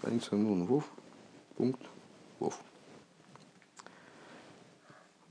Страница 0.00 0.34
Нун 0.34 0.64
Вов, 0.64 0.84
пункт 1.58 1.82
Вов. 2.38 2.58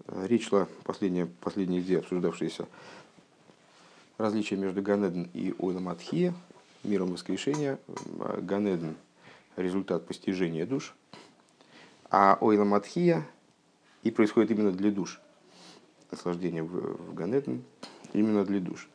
Речь 0.07 0.47
шла, 0.47 0.67
последняя, 0.83 1.25
последняя 1.25 1.79
идея, 1.79 1.99
обсуждавшаяся, 1.99 2.67
различие 4.19 4.59
между 4.59 4.83
Ганеден 4.83 5.27
и 5.33 5.55
Ойлом 5.57 5.89
Атхия, 5.89 6.35
миром 6.83 7.13
воскрешения. 7.13 7.79
Ганеден– 8.41 8.95
результат 9.55 10.05
постижения 10.05 10.67
душ, 10.67 10.93
а 12.11 12.37
Ойлом 12.39 12.75
Атхия 12.75 13.25
и 14.03 14.11
происходит 14.11 14.51
именно 14.51 14.71
для 14.71 14.91
душ. 14.91 15.19
Наслаждение 16.11 16.61
в, 16.61 17.09
в 17.09 17.15
Ганеден 17.15 17.63
именно 18.13 18.45
для 18.45 18.59
душ. 18.59 18.87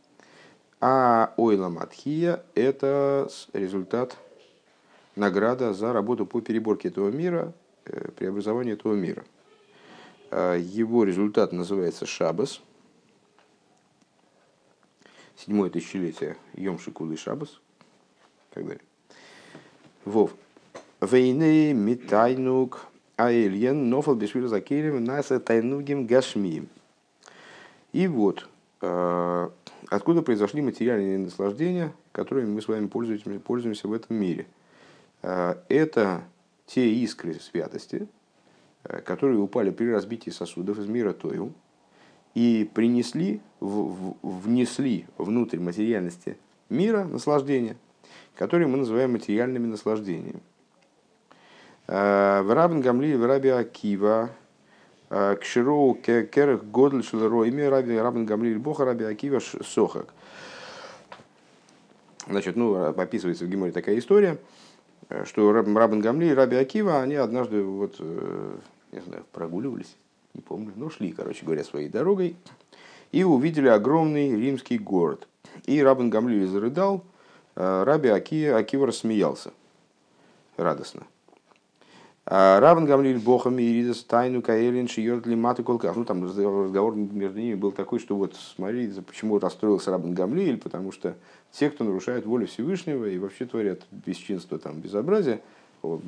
А 0.80 1.34
Ойлом 1.36 1.78
Атхия– 1.78 2.44
это 2.54 3.28
результат 3.52 4.16
награда 5.16 5.72
за 5.72 5.92
работу 5.92 6.26
по 6.26 6.40
переборке 6.40 6.88
этого 6.88 7.10
мира, 7.10 7.52
э, 7.84 8.10
преобразованию 8.12 8.74
этого 8.74 8.94
мира. 8.94 9.24
А, 10.30 10.56
его 10.56 11.04
результат 11.04 11.52
называется 11.52 12.06
Шабас. 12.06 12.60
Седьмое 15.36 15.70
тысячелетие 15.70 16.36
Йом 16.54 16.78
Шикулы 16.78 17.16
Шабас. 17.16 17.60
Так 18.50 18.64
далее. 18.64 18.82
Вов. 20.04 20.32
Вейны 21.00 21.72
митайнук 21.74 22.86
аэльен 23.16 23.90
нофал 23.90 24.14
бешвир 24.14 24.46
закелем 24.48 25.04
наса 25.04 25.38
тайнугим 25.38 26.06
гашмием. 26.06 26.68
И 27.92 28.08
вот, 28.08 28.48
а, 28.80 29.52
откуда 29.88 30.22
произошли 30.22 30.62
материальные 30.62 31.18
наслаждения, 31.18 31.92
которыми 32.12 32.46
мы 32.46 32.62
с 32.62 32.68
вами 32.68 32.86
пользуемся, 32.86 33.30
пользуемся 33.40 33.86
в 33.86 33.92
этом 33.92 34.16
мире– 34.16 34.46
это 35.68 36.24
те 36.66 36.88
искры 36.90 37.34
святости, 37.34 38.08
э, 38.84 39.00
которые 39.00 39.38
упали 39.38 39.70
при 39.70 39.90
разбитии 39.90 40.30
сосудов 40.30 40.78
из 40.78 40.86
мира 40.86 41.12
Тою 41.12 41.52
и 42.34 42.68
принесли, 42.74 43.40
внесли 43.60 45.06
внутрь 45.18 45.60
материальности 45.60 46.36
мира 46.68 47.04
наслаждения, 47.04 47.76
которые 48.34 48.66
мы 48.66 48.78
называем 48.78 49.12
материальными 49.12 49.66
наслаждениями. 49.66 50.40
Э, 51.86 52.42
в 52.42 52.52
Рабин 52.52 52.80
Гамли, 52.80 53.14
в 53.14 53.26
Раби 53.26 53.50
Кшироу 55.10 55.94
Керах 55.94 56.64
Годль 56.64 57.04
Шелероими, 57.04 57.62
Раби 57.62 57.96
Рабин 57.96 58.26
Гамли, 58.26 58.56
Боха 58.56 58.84
Раби 58.84 59.04
Акива 59.04 59.38
Сохак. 59.38 60.12
Значит, 62.26 62.56
ну, 62.56 62.74
описывается 62.74 63.44
в 63.44 63.48
Гиморе 63.48 63.70
такая 63.70 63.98
история– 63.98 64.38
Э, 64.48 64.63
что 65.24 65.52
Рабин 65.52 66.00
Гамли 66.00 66.26
и 66.26 66.34
Раби 66.34 66.56
Акива, 66.56 67.00
они 67.00 67.14
однажды 67.14 67.62
вот, 67.62 67.96
э, 67.98 68.56
не 68.92 69.00
знаю, 69.00 69.24
прогуливались, 69.32 69.96
не 70.34 70.40
помню, 70.40 70.72
но 70.76 70.90
шли, 70.90 71.12
короче 71.12 71.44
говоря, 71.44 71.64
своей 71.64 71.88
дорогой 71.88 72.36
и 73.12 73.22
увидели 73.22 73.68
огромный 73.68 74.34
римский 74.34 74.78
город. 74.78 75.28
И 75.66 75.80
Рабин 75.82 76.10
Гамли 76.10 76.44
зарыдал, 76.46 77.04
а 77.54 77.84
Раби 77.84 78.08
Акива, 78.08 78.58
Акива 78.58 78.86
рассмеялся 78.86 79.52
радостно. 80.56 81.06
А 82.26 82.58
Равен 82.58 82.86
Гамлиль 82.86 83.18
Бохами 83.18 83.62
и 83.62 83.74
Ридас 83.74 84.02
Тайну 84.02 84.40
Каэлин 84.40 84.88
Шиёрт 84.88 85.26
Лиматы 85.26 85.62
Колках. 85.62 85.94
Ну, 85.94 86.06
там 86.06 86.24
разговор 86.24 86.94
между 86.94 87.38
ними 87.38 87.54
был 87.54 87.70
такой, 87.70 87.98
что 87.98 88.16
вот 88.16 88.34
смотри, 88.34 88.90
почему 89.06 89.38
расстроился 89.38 89.90
Рабен 89.90 90.14
Гамлиль, 90.14 90.56
потому 90.56 90.90
что 90.90 91.16
те, 91.58 91.70
кто 91.70 91.84
нарушает 91.84 92.26
волю 92.26 92.46
Всевышнего 92.46 93.06
и 93.06 93.18
вообще 93.18 93.46
творят 93.46 93.82
бесчинство, 93.90 94.58
там, 94.58 94.80
безобразие, 94.80 95.40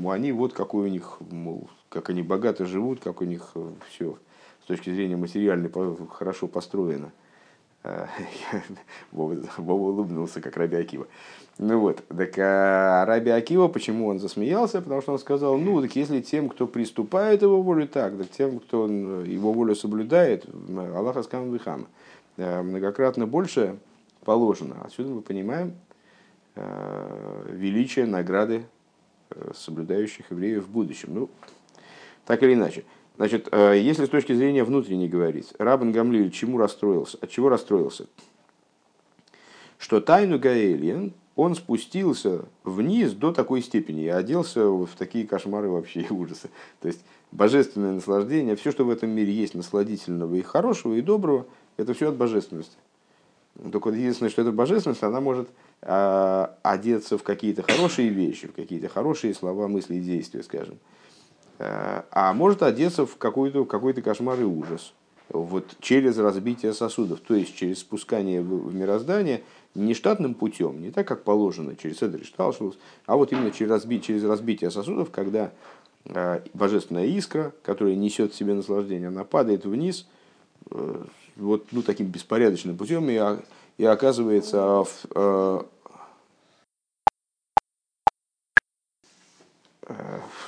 они 0.07 0.33
вот 0.33 0.53
какой 0.53 0.87
у 0.87 0.89
них, 0.89 1.19
мол, 1.31 1.69
как 1.89 2.11
они 2.11 2.23
богато 2.23 2.67
живут, 2.67 3.01
как 3.01 3.21
у 3.21 3.25
них 3.25 3.53
э, 3.55 3.71
все 3.89 4.19
с 4.65 4.67
точки 4.67 4.91
зрения 4.91 5.17
материальной 5.17 5.71
хорошо 6.11 6.49
построено. 6.49 7.13
А, 7.89 8.09
Вова, 9.13 9.37
улыбнулся, 9.59 10.41
как 10.41 10.57
Раби 10.57 10.77
Акива. 10.77 11.07
Ну 11.59 11.79
вот, 11.79 12.03
так 12.09 12.37
а 12.37 13.05
Раби 13.07 13.31
Акива, 13.31 13.69
почему 13.69 14.09
он 14.09 14.19
засмеялся? 14.19 14.83
Потому 14.83 15.03
что 15.03 15.13
он 15.13 15.21
сказал, 15.21 15.57
ну, 15.57 15.81
так 15.81 15.95
если 15.95 16.21
тем, 16.21 16.49
кто 16.49 16.67
приступает 16.67 17.43
его 17.43 17.63
волю 17.63 17.87
так, 17.87 18.19
так 18.19 18.29
тем, 18.31 18.59
кто 18.59 18.89
его 18.89 19.53
волю 19.53 19.77
соблюдает, 19.77 20.47
Аллах 20.97 21.17
Аскам 21.17 21.53
Вихама, 21.53 21.87
э, 22.39 22.61
многократно 22.61 23.29
больше 23.29 23.77
положено. 24.27 24.83
Отсюда 24.85 25.11
мы 25.11 25.23
понимаем 25.23 25.75
э, 26.57 27.47
величие 27.49 28.05
награды 28.07 28.67
э, 29.31 29.53
соблюдающих 29.55 30.31
евреев 30.31 30.65
в 30.65 30.69
будущем. 30.69 31.15
Ну, 31.15 31.31
так 32.27 32.43
или 32.43 32.55
иначе. 32.55 32.85
Значит, 33.17 33.49
если 33.51 34.05
с 34.05 34.11
точки 34.11 34.35
зрения 34.35 34.63
внутренней 34.63 35.09
говорить, 35.09 35.55
Рабан 35.59 35.91
Гамлиль 35.91 36.31
чему 36.31 36.59
расстроился? 36.59 37.17
От 37.23 37.31
чего 37.31 37.49
расстроился? 37.49 38.09
Что 39.79 40.03
тайну 40.03 40.39
Гаэльен, 40.39 41.15
он 41.37 41.55
спустился 41.55 42.47
вниз 42.65 43.13
до 43.13 43.33
такой 43.33 43.63
степени 43.63 44.05
и 44.05 44.09
оделся 44.09 44.69
в 44.69 44.89
такие 44.99 45.27
кошмары 45.27 45.69
вообще 45.69 46.01
и 46.01 46.13
ужасы. 46.13 46.51
То 46.81 46.89
есть 46.89 47.05
божественное 47.31 47.93
наслаждение, 47.93 48.57
все, 48.57 48.73
что 48.73 48.85
в 48.85 48.91
этом 48.91 49.11
мире 49.11 49.33
есть 49.33 49.55
насладительного 49.55 50.35
и 50.35 50.43
хорошего, 50.43 50.95
и 50.95 51.03
доброго, 51.03 51.47
это 51.77 51.95
все 51.95 52.09
от 52.09 52.17
божественности. 52.17 52.77
Только 53.73 53.91
единственное, 53.91 54.31
что 54.31 54.43
эта 54.43 54.53
божественность, 54.53 55.03
она 55.03 55.21
может 55.21 55.49
э, 55.83 56.47
одеться 56.63 57.19
в 57.19 57.23
какие-то 57.23 57.63
хорошие 57.63 58.09
вещи, 58.09 58.49
в 58.49 58.53
какие-то 58.53 58.89
хорошие 58.89 59.35
слова, 59.35 59.69
мысли 59.69 59.97
и 59.97 60.01
действия, 60.01 60.43
скажем. 60.43 60.79
Э, 61.59 62.03
а 62.11 62.33
может 62.33 62.63
одеться 62.63 63.07
в 63.07 63.17
какой-то 63.17 63.65
какой 63.65 63.95
кошмар 63.95 64.41
и 64.41 64.45
ужас. 64.45 64.93
Вот 65.29 65.77
через 65.81 66.19
разбитие 66.19 66.73
сосудов, 66.73 67.21
то 67.21 67.35
есть 67.35 67.57
через 67.57 67.81
спускание 67.81 68.43
в, 68.43 68.69
в 68.69 68.75
мироздание– 68.75 69.43
не 69.77 69.95
штатным 69.95 70.35
путем, 70.35 70.81
не 70.81 70.91
так, 70.91 71.07
как 71.07 71.23
положено, 71.23 71.77
через 71.77 71.99
Седри 71.99 72.25
Шталшус, 72.25 72.79
а 73.05 73.17
вот 73.17 73.33
именно 73.33 73.51
через, 73.51 73.71
разби, 73.71 74.01
через 74.01 74.25
разбитие 74.25 74.71
сосудов, 74.71 75.11
когда 75.11 75.53
э, 76.07 76.41
божественная 76.55 77.07
искра, 77.07 77.53
которая 77.63 77.95
несет 77.95 78.33
в 78.33 78.37
себе 78.37 78.55
наслаждение, 78.55 79.09
она 79.09 79.25
падает 79.25 79.65
вниз, 79.65 80.07
э, 80.71 81.05
вот 81.37 81.67
ну, 81.73 81.83
таким 81.83 82.07
беспорядочным 82.09 82.77
путем 82.77 83.09
и, 83.11 83.21
и 83.79 83.85
оказывается 83.85 84.85
в, 84.85 85.07
э, 85.15 85.63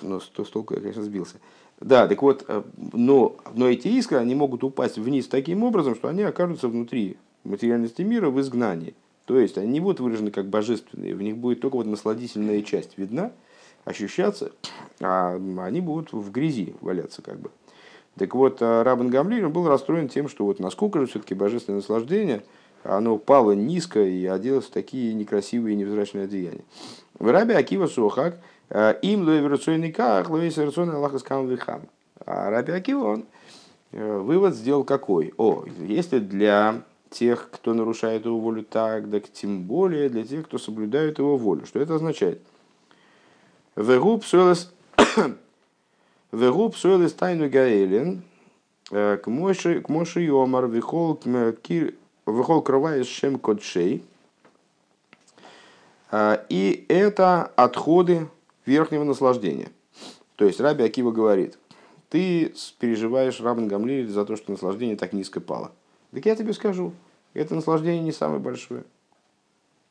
ну, 0.02 0.20
с 0.20 0.28
толку 0.28 0.74
я, 0.74 0.80
конечно, 0.80 1.02
сбился. 1.02 1.36
Да, 1.80 2.08
так 2.08 2.20
вот, 2.22 2.44
но, 2.92 3.36
но 3.54 3.68
эти 3.68 3.88
искры, 3.88 4.18
они 4.18 4.34
могут 4.34 4.64
упасть 4.64 4.98
вниз 4.98 5.28
таким 5.28 5.62
образом, 5.62 5.94
что 5.94 6.08
они 6.08 6.22
окажутся 6.22 6.66
внутри 6.66 7.18
материальности 7.44 8.02
мира 8.02 8.30
в 8.30 8.40
изгнании. 8.40 8.94
То 9.26 9.38
есть 9.38 9.58
они 9.58 9.78
будут 9.78 10.00
выражены 10.00 10.30
как 10.30 10.48
божественные, 10.48 11.14
в 11.14 11.22
них 11.22 11.36
будет 11.36 11.60
только 11.60 11.76
вот 11.76 11.86
насладительная 11.86 12.62
часть 12.62 12.98
видна, 12.98 13.30
ощущаться, 13.84 14.52
а 15.00 15.34
они 15.34 15.80
будут 15.80 16.12
в 16.12 16.30
грязи 16.30 16.74
валяться 16.80 17.22
как 17.22 17.38
бы. 17.38 17.50
Так 18.18 18.34
вот, 18.34 18.58
а 18.60 18.82
Рабан 18.84 19.10
Гамлин 19.10 19.50
был 19.50 19.68
расстроен 19.68 20.08
тем, 20.08 20.28
что 20.28 20.44
вот 20.44 20.58
насколько 20.58 20.98
же 21.00 21.06
все-таки 21.06 21.34
божественное 21.34 21.78
наслаждение, 21.78 22.42
оно 22.82 23.18
пало 23.18 23.52
низко 23.52 24.02
и 24.02 24.26
оделось 24.26 24.66
в 24.66 24.70
такие 24.70 25.14
некрасивые 25.14 25.74
и 25.74 25.76
невзрачные 25.76 26.24
одеяния. 26.24 26.64
В 27.18 27.30
Рабе 27.30 27.56
Акива 27.56 27.86
Сухак 27.86 28.38
а, 28.70 28.92
им 28.92 29.26
лоеверационный 29.26 29.92
ках, 29.92 30.28
лоеверационный 30.30 30.94
Аллаха 30.94 31.18
скам 31.18 31.48
А 32.26 32.50
Раби 32.50 32.72
Акива, 32.72 33.04
он 33.04 33.24
э, 33.92 34.18
вывод 34.18 34.54
сделал 34.54 34.84
какой? 34.84 35.32
О, 35.36 35.64
если 35.78 36.18
для 36.18 36.82
тех, 37.10 37.48
кто 37.50 37.74
нарушает 37.74 38.26
его 38.26 38.38
волю 38.38 38.62
так, 38.64 39.10
так 39.10 39.24
тем 39.32 39.62
более 39.62 40.08
для 40.08 40.24
тех, 40.24 40.46
кто 40.46 40.58
соблюдает 40.58 41.18
его 41.18 41.36
волю. 41.36 41.64
Что 41.66 41.80
это 41.80 41.94
означает? 41.94 42.42
Вегуб 46.30 46.76
суэлес 46.76 47.14
тайну 47.14 47.48
гаэлен 47.48 48.22
э, 48.90 49.16
к 49.16 49.26
моши 49.28 50.20
йомар 50.20 50.66
вихол 50.66 51.18
вихол 51.24 52.62
крова 52.62 52.98
из 52.98 53.06
шем 53.06 53.38
кодшей. 53.38 54.04
Э, 56.10 56.44
и 56.50 56.84
это 56.88 57.44
отходы 57.56 58.28
верхнего 58.66 59.04
наслаждения. 59.04 59.70
То 60.36 60.44
есть 60.44 60.60
Раби 60.60 60.84
Акива 60.84 61.12
говорит, 61.12 61.58
ты 62.10 62.54
переживаешь 62.78 63.40
Рабан 63.40 63.66
Гамли 63.66 64.04
за 64.04 64.26
то, 64.26 64.36
что 64.36 64.52
наслаждение 64.52 64.96
так 64.96 65.14
низко 65.14 65.40
пало. 65.40 65.72
Так 66.12 66.26
я 66.26 66.36
тебе 66.36 66.52
скажу, 66.52 66.92
это 67.32 67.54
наслаждение 67.54 68.02
не 68.02 68.12
самое 68.12 68.38
большое. 68.38 68.84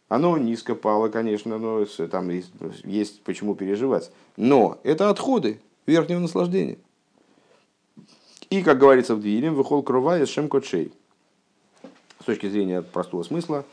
Оно 0.07 0.37
низко 0.37 0.75
пало, 0.75 1.09
конечно, 1.09 1.57
но 1.57 1.83
там 1.85 2.29
есть, 2.29 2.51
есть 2.83 3.23
почему 3.23 3.55
переживать. 3.55 4.11
Но 4.37 4.79
это 4.83 5.09
отходы 5.09 5.59
верхнего 5.87 6.19
наслаждения. 6.19 6.77
И, 8.51 8.61
как 8.61 8.77
говорится 8.77 9.15
в 9.15 9.21
Двилем, 9.21 9.55
выхол 9.55 9.81
крова 9.81 10.19
из 10.19 10.29
шемкотшей. 10.29 10.93
С 12.21 12.25
точки 12.25 12.47
зрения 12.49 12.81
простого 12.81 13.23
смысла, 13.23 13.65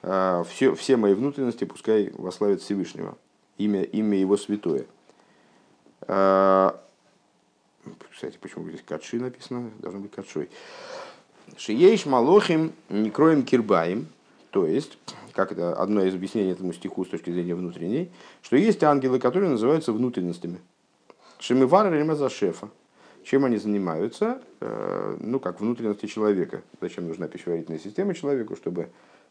все, 0.00 0.74
все 0.76 0.96
мои 0.96 1.12
внутренности 1.14 1.64
пускай 1.64 2.10
вославят 2.10 2.60
Всевышнего, 2.62 3.18
имя, 3.58 3.82
имя 3.82 4.18
его 4.18 4.36
святое. 4.36 4.86
Кстати, 8.10 8.38
почему 8.40 8.68
здесь 8.68 8.82
катши 8.86 9.18
написано? 9.18 9.70
Должно 9.78 10.00
быть 10.00 10.12
катшой. 10.12 10.48
Шиеш 11.56 12.06
малохим 12.06 12.72
не 12.88 13.10
кроем 13.10 13.44
кирбаем. 13.44 14.06
То 14.50 14.66
есть, 14.66 14.98
как 15.32 15.52
это 15.52 15.74
одно 15.74 16.02
из 16.02 16.14
объяснений 16.14 16.52
этому 16.52 16.72
стиху 16.72 17.04
с 17.04 17.08
точки 17.08 17.30
зрения 17.30 17.54
внутренней, 17.54 18.10
что 18.42 18.56
есть 18.56 18.82
ангелы, 18.82 19.18
которые 19.18 19.50
называются 19.50 19.92
внутренностями. 19.92 20.60
Шемивар 21.38 22.14
за 22.14 22.28
шефа. 22.28 22.70
Чем 23.26 23.44
они 23.44 23.56
занимаются? 23.56 24.40
Э, 24.60 25.16
ну, 25.18 25.40
как 25.40 25.60
внутренности 25.60 26.06
человека. 26.06 26.62
Зачем 26.80 27.08
нужна 27.08 27.26
пищеварительная 27.26 27.80
система 27.80 28.14
человеку? 28.14 28.54
Чтобы 28.54 28.88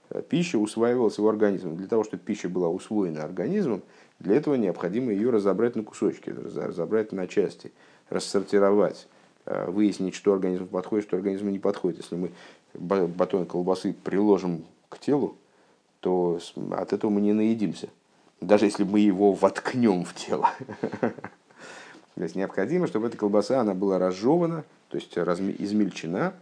э, 0.10 0.22
пища 0.22 0.60
усваивалась 0.60 1.18
его 1.18 1.30
организмом. 1.30 1.78
Для 1.78 1.88
того, 1.88 2.04
чтобы 2.04 2.22
пища 2.22 2.50
была 2.50 2.68
усвоена 2.68 3.24
организмом, 3.24 3.84
для 4.20 4.36
этого 4.36 4.56
необходимо 4.56 5.14
ее 5.14 5.30
разобрать 5.30 5.78
на 5.78 5.84
кусочки, 5.84 6.30
разобрать 6.30 7.14
на 7.14 7.26
части, 7.28 7.72
рассортировать, 8.10 9.08
э, 9.46 9.72
выяснить, 9.72 10.16
что 10.16 10.34
организму 10.34 10.68
подходит, 10.68 11.08
что 11.08 11.16
организму 11.16 11.50
не 11.50 11.60
подходит. 11.60 12.00
Если 12.00 12.18
мы 12.18 12.32
батон 12.74 13.46
колбасы 13.46 13.96
приложим 14.04 14.66
к 14.90 15.00
телу, 15.00 15.38
то 16.02 16.40
от 16.72 16.92
этого 16.92 17.10
мы 17.10 17.22
не 17.22 17.32
наедимся. 17.32 17.88
Даже 18.42 18.66
если 18.66 18.84
мы 18.84 19.00
его 19.00 19.32
воткнем 19.32 20.04
в 20.04 20.14
тело. 20.14 20.50
То 22.16 22.24
есть 22.24 22.36
необходимо, 22.36 22.88
чтобы 22.88 23.08
эта 23.08 23.18
колбаса 23.18 23.60
она 23.60 23.74
была 23.74 24.00
разжевана, 24.00 24.64
то 24.90 24.98
есть 24.98 25.18
измельчена, 25.18 26.34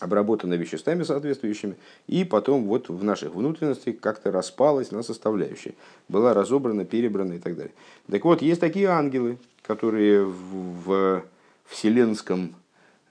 обработана 0.00 0.54
веществами 0.54 1.02
соответствующими, 1.02 1.76
и 2.06 2.24
потом 2.24 2.64
вот 2.66 2.90
в 2.90 3.02
наших 3.02 3.34
внутренностях 3.34 3.98
как-то 4.00 4.30
распалась 4.30 4.90
на 4.90 5.02
составляющие, 5.02 5.74
была 6.08 6.34
разобрана, 6.34 6.84
перебрана 6.84 7.34
и 7.34 7.38
так 7.38 7.56
далее. 7.56 7.72
Так 8.10 8.24
вот, 8.24 8.42
есть 8.42 8.60
такие 8.60 8.88
ангелы, 8.88 9.38
которые 9.62 10.24
в, 10.24 11.24
вселенском 11.64 12.54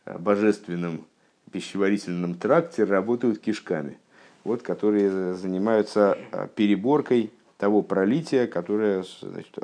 э, 0.06 0.18
божественном 0.18 1.06
пищеварительном 1.52 2.36
тракте 2.36 2.84
работают 2.84 3.40
кишками, 3.40 3.98
вот, 4.44 4.62
которые 4.62 5.34
занимаются 5.34 6.18
э, 6.32 6.48
переборкой 6.56 7.32
того 7.58 7.82
пролития, 7.82 8.48
которое 8.48 9.04
значит, 9.22 9.58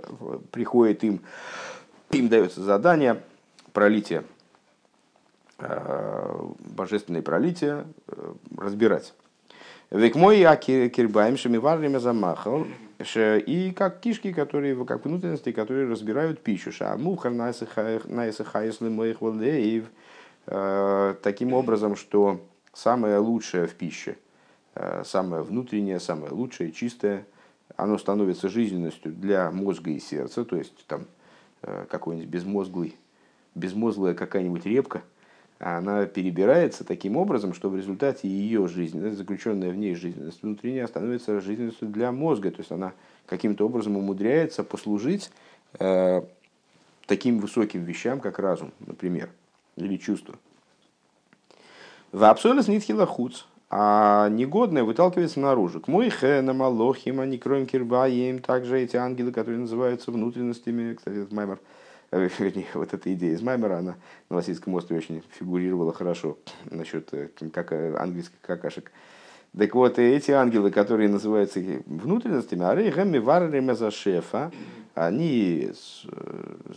приходит 0.52 1.04
им 1.04 1.22
им 2.16 2.30
дается 2.30 2.62
задание 2.62 3.22
пролития, 3.74 4.24
э, 5.60 6.44
божественное 6.60 7.22
пролитие 7.22 7.86
э, 8.08 8.34
разбирать. 8.58 9.14
Век 9.90 10.16
мой 10.16 10.40
я 10.40 10.56
кирбаем 10.56 11.36
шамиварными 11.36 11.98
замахал, 11.98 12.66
и 13.16 13.74
как 13.76 14.00
кишки, 14.00 14.32
которые, 14.32 14.86
как 14.86 15.06
внутренности, 15.06 15.52
которые 15.52 15.90
разбирают 15.90 16.42
пищу. 16.42 16.72
Шамухар 16.72 17.32
найсахайсли 17.32 18.90
моих 18.90 19.22
валдеев. 19.22 19.86
Э, 20.48 21.16
таким 21.22 21.54
образом, 21.54 21.96
что 21.96 22.40
самое 22.74 23.18
лучшее 23.18 23.68
в 23.68 23.74
пище, 23.74 24.18
самое 25.04 25.44
внутреннее, 25.44 26.00
самое 26.00 26.32
лучшее, 26.32 26.72
чистое, 26.72 27.26
оно 27.76 27.98
становится 27.98 28.48
жизненностью 28.48 29.12
для 29.12 29.52
мозга 29.52 29.92
и 29.92 30.00
сердца, 30.00 30.46
то 30.46 30.56
есть 30.56 30.86
там 30.88 31.08
какой-нибудь 31.62 32.30
безмозглый, 32.30 32.96
безмозглая 33.56 34.14
какая-нибудь 34.14 34.66
репка, 34.66 35.04
она 35.64 36.08
перебирается 36.08 36.84
таким 36.84 37.18
образом, 37.18 37.54
что 37.54 37.70
в 37.70 37.78
результате 37.78 38.28
ее 38.28 38.68
жизненность, 38.68 39.18
заключенная 39.18 39.70
в 39.70 39.78
ней 39.78 39.94
жизненность 39.94 40.42
внутренняя, 40.42 40.88
становится 40.88 41.40
жизненностью 41.40 41.88
для 41.88 42.12
мозга. 42.12 42.50
То 42.50 42.62
есть 42.62 42.72
она 42.72 42.94
каким-то 43.28 43.66
образом 43.68 43.96
умудряется 43.96 44.64
послужить 44.64 45.30
э, 45.80 46.24
таким 47.06 47.38
высоким 47.38 47.84
вещам, 47.84 48.20
как 48.20 48.40
разум, 48.40 48.72
например, 48.80 49.30
или 49.76 49.98
чувство. 49.98 50.36
В 52.12 52.24
абсолютно 52.24 52.70
нитхила 52.72 53.06
хуц, 53.06 53.44
а 53.74 54.28
негодное 54.28 54.84
выталкивается 54.84 55.40
наружу. 55.40 55.80
К 55.80 55.88
мой 55.88 56.10
хэна 56.10 56.52
малохим, 56.52 57.22
они 57.22 57.38
кроем 57.38 57.66
кирбаем, 57.66 58.40
также 58.40 58.82
эти 58.82 58.98
ангелы, 58.98 59.32
которые 59.32 59.60
называются 59.60 60.12
внутренностями, 60.12 60.94
кстати, 60.94 61.16
этот 61.16 61.32
маймер, 61.32 61.58
э, 62.12 62.28
вот 62.74 62.94
эта 62.94 63.14
идея 63.14 63.34
из 63.34 63.42
Маймера, 63.42 63.78
она 63.78 63.96
на 64.30 64.36
Васильском 64.36 64.74
острове 64.74 65.00
очень 65.00 65.24
фигурировала 65.40 65.94
хорошо 65.94 66.38
насчет 66.70 67.14
э, 67.14 67.30
как, 67.54 67.72
э, 67.72 67.96
английских 67.96 68.42
какашек. 68.42 68.92
Так 69.58 69.74
вот, 69.74 70.00
эти 70.00 70.32
ангелы, 70.32 70.70
которые 70.70 71.08
называются 71.08 71.62
внутренностями, 71.86 72.66
арейгами 72.66 73.20
варрами 73.20 73.72
за 73.72 73.90
шефа, 73.90 74.52
они, 74.96 75.72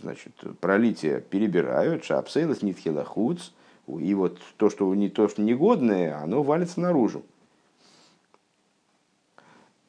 значит, 0.01 0.31
пролитие 0.61 1.19
перебирают, 1.19 2.05
шапсейлас 2.05 2.61
нитхилахуц, 2.61 3.51
и 3.87 4.13
вот 4.13 4.39
то, 4.57 4.69
что 4.69 4.93
не 4.95 5.09
то, 5.09 5.27
что 5.27 5.41
негодное, 5.41 6.17
оно 6.21 6.43
валится 6.43 6.79
наружу. 6.79 7.23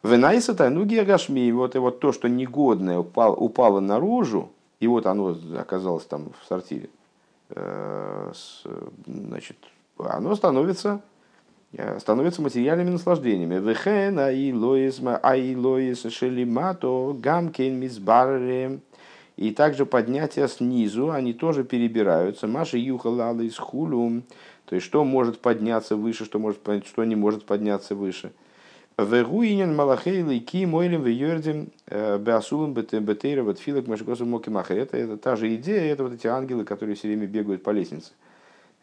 Венайса 0.02 0.54
тайнуги 0.54 0.96
агашми, 0.96 1.50
вот 1.50 1.74
и 1.74 1.78
вот 1.78 2.00
то, 2.00 2.12
что 2.12 2.28
негодное 2.28 2.98
упало, 2.98 3.34
упало 3.34 3.80
наружу, 3.80 4.50
и 4.78 4.86
вот 4.86 5.06
оно 5.06 5.36
оказалось 5.56 6.04
там 6.04 6.30
в 6.40 6.46
сортире, 6.46 6.90
э, 7.50 8.32
значит, 9.06 9.56
оно 9.98 10.36
становится, 10.36 11.00
э, 11.72 11.98
становится 11.98 12.42
материальными 12.42 12.90
наслаждениями. 12.90 13.56
Вехен 13.56 14.18
аилоис 14.18 15.00
аилоис 15.22 16.02
шелимато 16.12 17.16
гамкин 17.18 17.74
мизбарре 17.74 18.80
и 19.36 19.50
также 19.50 19.84
поднятия 19.84 20.48
снизу, 20.48 21.10
они 21.10 21.34
тоже 21.34 21.62
перебираются. 21.64 22.46
Маша 22.46 22.78
юхала 22.78 23.38
из 23.40 23.58
хулю, 23.58 24.22
то 24.64 24.74
есть 24.74 24.86
что 24.86 25.04
может 25.04 25.40
подняться 25.40 25.96
выше, 25.96 26.24
что, 26.24 26.38
может, 26.38 26.60
что 26.86 27.04
не 27.04 27.16
может 27.16 27.44
подняться 27.44 27.94
выше. 27.94 28.32
Вегуинен 28.98 29.76
малахейлы 29.76 30.38
ки 30.38 30.64
мойлем 30.64 31.02
вейордим 31.02 31.68
э, 31.86 32.16
беасулым 32.18 32.72
бетейра 32.72 33.42
бетфилок 33.42 33.86
машикосом 33.86 34.30
моки 34.30 34.48
махер. 34.48 34.78
Это, 34.78 34.96
это 34.96 35.18
та 35.18 35.36
же 35.36 35.54
идея, 35.56 35.92
это 35.92 36.04
вот 36.04 36.14
эти 36.14 36.26
ангелы, 36.26 36.64
которые 36.64 36.96
все 36.96 37.08
время 37.08 37.26
бегают 37.26 37.62
по 37.62 37.70
лестнице 37.70 38.12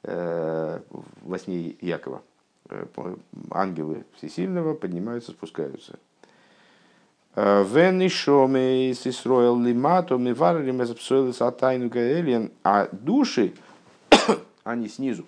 э, 0.04 0.80
во 1.24 1.40
сне 1.40 1.76
Якова. 1.82 2.22
Э, 2.70 2.86
ангелы 3.50 4.06
всесильного 4.18 4.76
поднимаются, 4.76 5.32
спускаются. 5.32 5.98
Вен 7.36 8.08
шоме 8.10 8.94
с 8.94 9.08
Исроэл 9.08 9.60
лимато 9.60 10.20
мы 10.20 10.36
варили 10.36 10.70
мезапсойлы 10.70 11.34
сатайну 11.34 11.90
гаэлиен, 11.90 12.52
а 12.64 12.88
души, 12.92 13.54
они 14.64 14.88
снизу, 14.88 15.26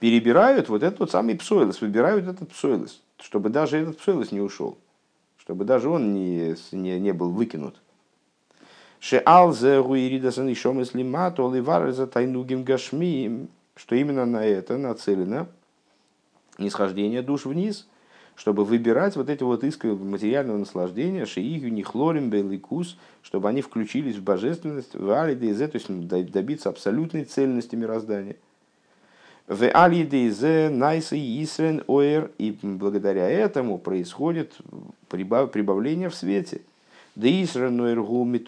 перебирают 0.00 0.68
вот 0.68 0.82
этот 0.82 1.10
самый 1.10 1.36
псойлос, 1.36 1.80
выбирают 1.80 2.28
этот 2.28 2.50
псойлос, 2.50 3.00
чтобы 3.16 3.48
даже 3.48 3.78
этот 3.78 3.96
псойлос 3.96 4.30
не 4.30 4.42
ушел, 4.42 4.76
чтобы 5.38 5.64
даже 5.64 5.88
он 5.88 6.12
не, 6.12 6.54
не, 6.72 7.00
не 7.00 7.12
был 7.12 7.30
выкинут. 7.30 7.80
Шеал 9.00 9.54
зе 9.54 9.78
руиридасан 9.78 10.48
и 10.48 10.54
шомес 10.54 10.92
лимато 10.92 11.50
ливар 11.50 11.92
за 11.92 12.06
тайнугим 12.06 12.62
гашмием, 12.62 13.48
что 13.74 13.94
именно 13.94 14.26
на 14.26 14.44
это 14.44 14.76
нацелено 14.76 15.46
нисхождение 16.58 17.22
душ 17.22 17.46
вниз– 17.46 17.88
чтобы 18.36 18.64
выбирать 18.64 19.16
вот 19.16 19.30
эти 19.30 19.42
вот 19.42 19.62
искры 19.64 19.94
материального 19.94 20.58
наслаждения, 20.58 21.24
шиигю, 21.24 21.72
нихлорим, 21.72 22.30
бейликус, 22.30 22.96
чтобы 23.22 23.48
они 23.48 23.62
включились 23.62 24.16
в 24.16 24.22
божественность, 24.22 24.94
в 24.94 25.10
алидейзе, 25.10 25.68
то 25.68 25.76
есть 25.76 26.32
добиться 26.32 26.68
абсолютной 26.68 27.24
цельности 27.24 27.76
мироздания. 27.76 28.36
В 29.46 29.68
алидейзе 29.68 30.70
найса 30.70 31.16
исрен 31.16 31.84
оэр, 31.86 32.30
и 32.38 32.58
благодаря 32.62 33.28
этому 33.28 33.78
происходит 33.78 34.56
прибавление 35.08 36.08
в 36.08 36.14
свете. 36.14 36.62
Да 37.14 37.28
исрен 37.28 37.80
оэр 37.80 38.02
гуми 38.02 38.38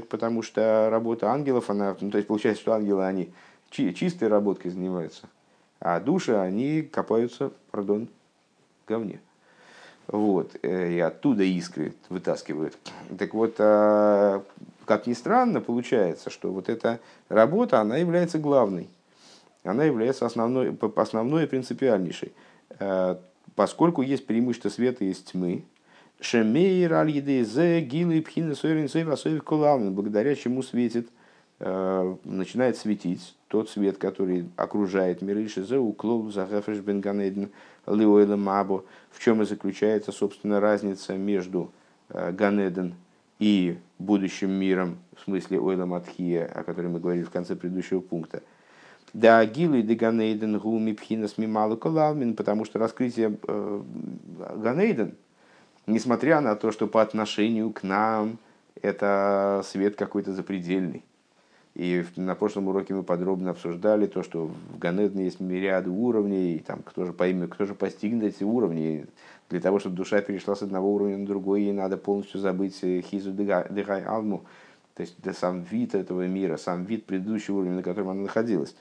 потому 0.00 0.42
что 0.42 0.88
работа 0.90 1.30
ангелов, 1.30 1.70
она, 1.70 1.96
ну, 2.00 2.10
то 2.10 2.16
есть 2.16 2.26
получается, 2.26 2.62
что 2.62 2.72
ангелы, 2.72 3.06
они 3.06 3.30
чистой 3.70 4.28
работкой 4.28 4.70
занимаются, 4.70 5.28
а 5.78 6.00
души, 6.00 6.32
они 6.32 6.82
копаются, 6.82 7.52
пардон, 7.70 8.08
говне. 8.92 9.20
Вот, 10.08 10.56
э, 10.62 10.92
и 10.92 10.98
оттуда 10.98 11.44
искры 11.44 11.94
вытаскивают. 12.08 12.76
Так 13.18 13.34
вот, 13.34 13.54
а, 13.58 14.42
как 14.84 15.06
ни 15.06 15.14
странно, 15.14 15.60
получается, 15.60 16.28
что 16.28 16.52
вот 16.52 16.68
эта 16.68 16.98
работа, 17.28 17.80
она 17.80 17.96
является 17.96 18.38
главной. 18.38 18.88
Она 19.64 19.84
является 19.84 20.26
основной, 20.26 20.76
основной 20.96 21.44
и 21.44 21.46
принципиальнейшей. 21.46 22.32
Э, 22.78 23.16
поскольку 23.54 24.02
есть 24.02 24.26
преимущество 24.26 24.68
света 24.68 25.04
и 25.04 25.12
тьмы, 25.22 25.64
Шемейр 26.20 26.92
аль 26.92 27.12
зе 27.44 27.80
гилы 27.80 28.20
пхина 28.22 28.54
благодаря 29.90 30.34
чему 30.34 30.62
светит, 30.62 31.08
начинает 32.24 32.76
светить 32.76 33.36
тот 33.48 33.68
свет, 33.68 33.98
который 33.98 34.46
окружает 34.56 35.22
мир 35.22 35.38
Ишизе, 35.38 35.78
уклол 35.78 36.30
загафреш 36.30 36.78
бенганеден 36.78 37.50
лиойла 37.86 38.36
мабо, 38.36 38.84
в 39.10 39.20
чем 39.20 39.42
и 39.42 39.44
заключается, 39.44 40.10
собственно, 40.10 40.58
разница 40.58 41.14
между 41.14 41.70
э, 42.08 42.32
Ганеден 42.32 42.94
и 43.38 43.78
будущим 43.98 44.50
миром, 44.50 44.98
в 45.16 45.20
смысле 45.24 45.60
Ойла 45.60 45.84
Матхия, 45.84 46.46
о 46.46 46.62
котором 46.62 46.92
мы 46.92 47.00
говорили 47.00 47.24
в 47.24 47.30
конце 47.30 47.54
предыдущего 47.54 48.00
пункта. 48.00 48.42
Да, 49.12 49.44
Гилу 49.44 49.74
и 49.74 49.82
Ганейден 49.82 50.58
Гуми 50.58 50.92
Пхинас 50.92 51.36
Мималу 51.36 51.76
Калалмин, 51.76 52.34
потому 52.34 52.64
что 52.64 52.78
раскрытие 52.78 53.36
э, 53.46 53.82
Ганейден, 54.56 55.14
несмотря 55.86 56.40
на 56.40 56.56
то, 56.56 56.72
что 56.72 56.86
по 56.86 57.02
отношению 57.02 57.70
к 57.70 57.82
нам 57.82 58.38
это 58.80 59.62
свет 59.64 59.96
какой-то 59.96 60.32
запредельный. 60.32 61.04
И 61.74 62.04
на 62.16 62.34
прошлом 62.34 62.68
уроке 62.68 62.92
мы 62.92 63.02
подробно 63.02 63.50
обсуждали 63.50 64.06
то, 64.06 64.22
что 64.22 64.46
в 64.46 64.78
Ганедне 64.78 65.24
есть 65.24 65.40
мириады 65.40 65.88
уровней, 65.88 66.56
и 66.56 66.58
там 66.58 66.80
кто 66.84 67.06
же 67.06 67.14
поймет, 67.14 67.50
кто 67.50 67.64
же 67.64 67.74
постигнет 67.74 68.24
эти 68.34 68.44
уровни. 68.44 69.06
Для 69.48 69.60
того, 69.60 69.78
чтобы 69.78 69.96
душа 69.96 70.20
перешла 70.20 70.54
с 70.54 70.62
одного 70.62 70.92
уровня 70.94 71.16
на 71.16 71.26
другой, 71.26 71.62
ей 71.62 71.72
надо 71.72 71.96
полностью 71.96 72.40
забыть 72.40 72.76
хизу 72.76 73.32
дегай 73.32 74.04
алму, 74.04 74.44
то 74.94 75.00
есть 75.00 75.16
да, 75.22 75.32
сам 75.32 75.62
вид 75.62 75.94
этого 75.94 76.26
мира, 76.26 76.58
сам 76.58 76.84
вид 76.84 77.06
предыдущего 77.06 77.56
уровня, 77.58 77.76
на 77.76 77.82
котором 77.82 78.10
она 78.10 78.22
находилась. 78.22 78.74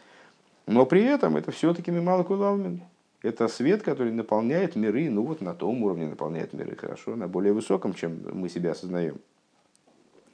Но 0.68 0.86
при 0.86 1.04
этом 1.04 1.38
это 1.38 1.52
все-таки 1.52 1.92
мималый 1.92 2.26
кулалмин. 2.26 2.82
Это 3.22 3.48
свет, 3.48 3.84
который 3.84 4.12
наполняет 4.12 4.76
миры, 4.76 5.10
ну 5.10 5.24
вот 5.24 5.42
на 5.42 5.54
том 5.54 5.84
уровне 5.84 6.08
наполняет 6.08 6.54
миры, 6.54 6.76
хорошо, 6.76 7.16
на 7.16 7.28
более 7.28 7.54
высоком, 7.54 7.94
чем 7.94 8.20
мы 8.34 8.50
себя 8.50 8.72
осознаем. 8.72 9.18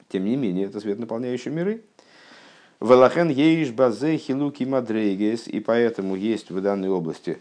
Тем 0.08 0.24
не 0.24 0.36
менее, 0.36 0.66
это 0.66 0.80
свет, 0.80 0.98
наполняющий 0.98 1.52
миры. 1.52 1.82
Велахен 2.80 3.28
еиш 3.28 3.72
базе 3.72 4.16
хилуки 4.18 4.62
мадрейгес, 4.62 5.48
и 5.48 5.58
поэтому 5.58 6.14
есть 6.14 6.50
в 6.50 6.60
данной 6.60 6.88
области 6.88 7.38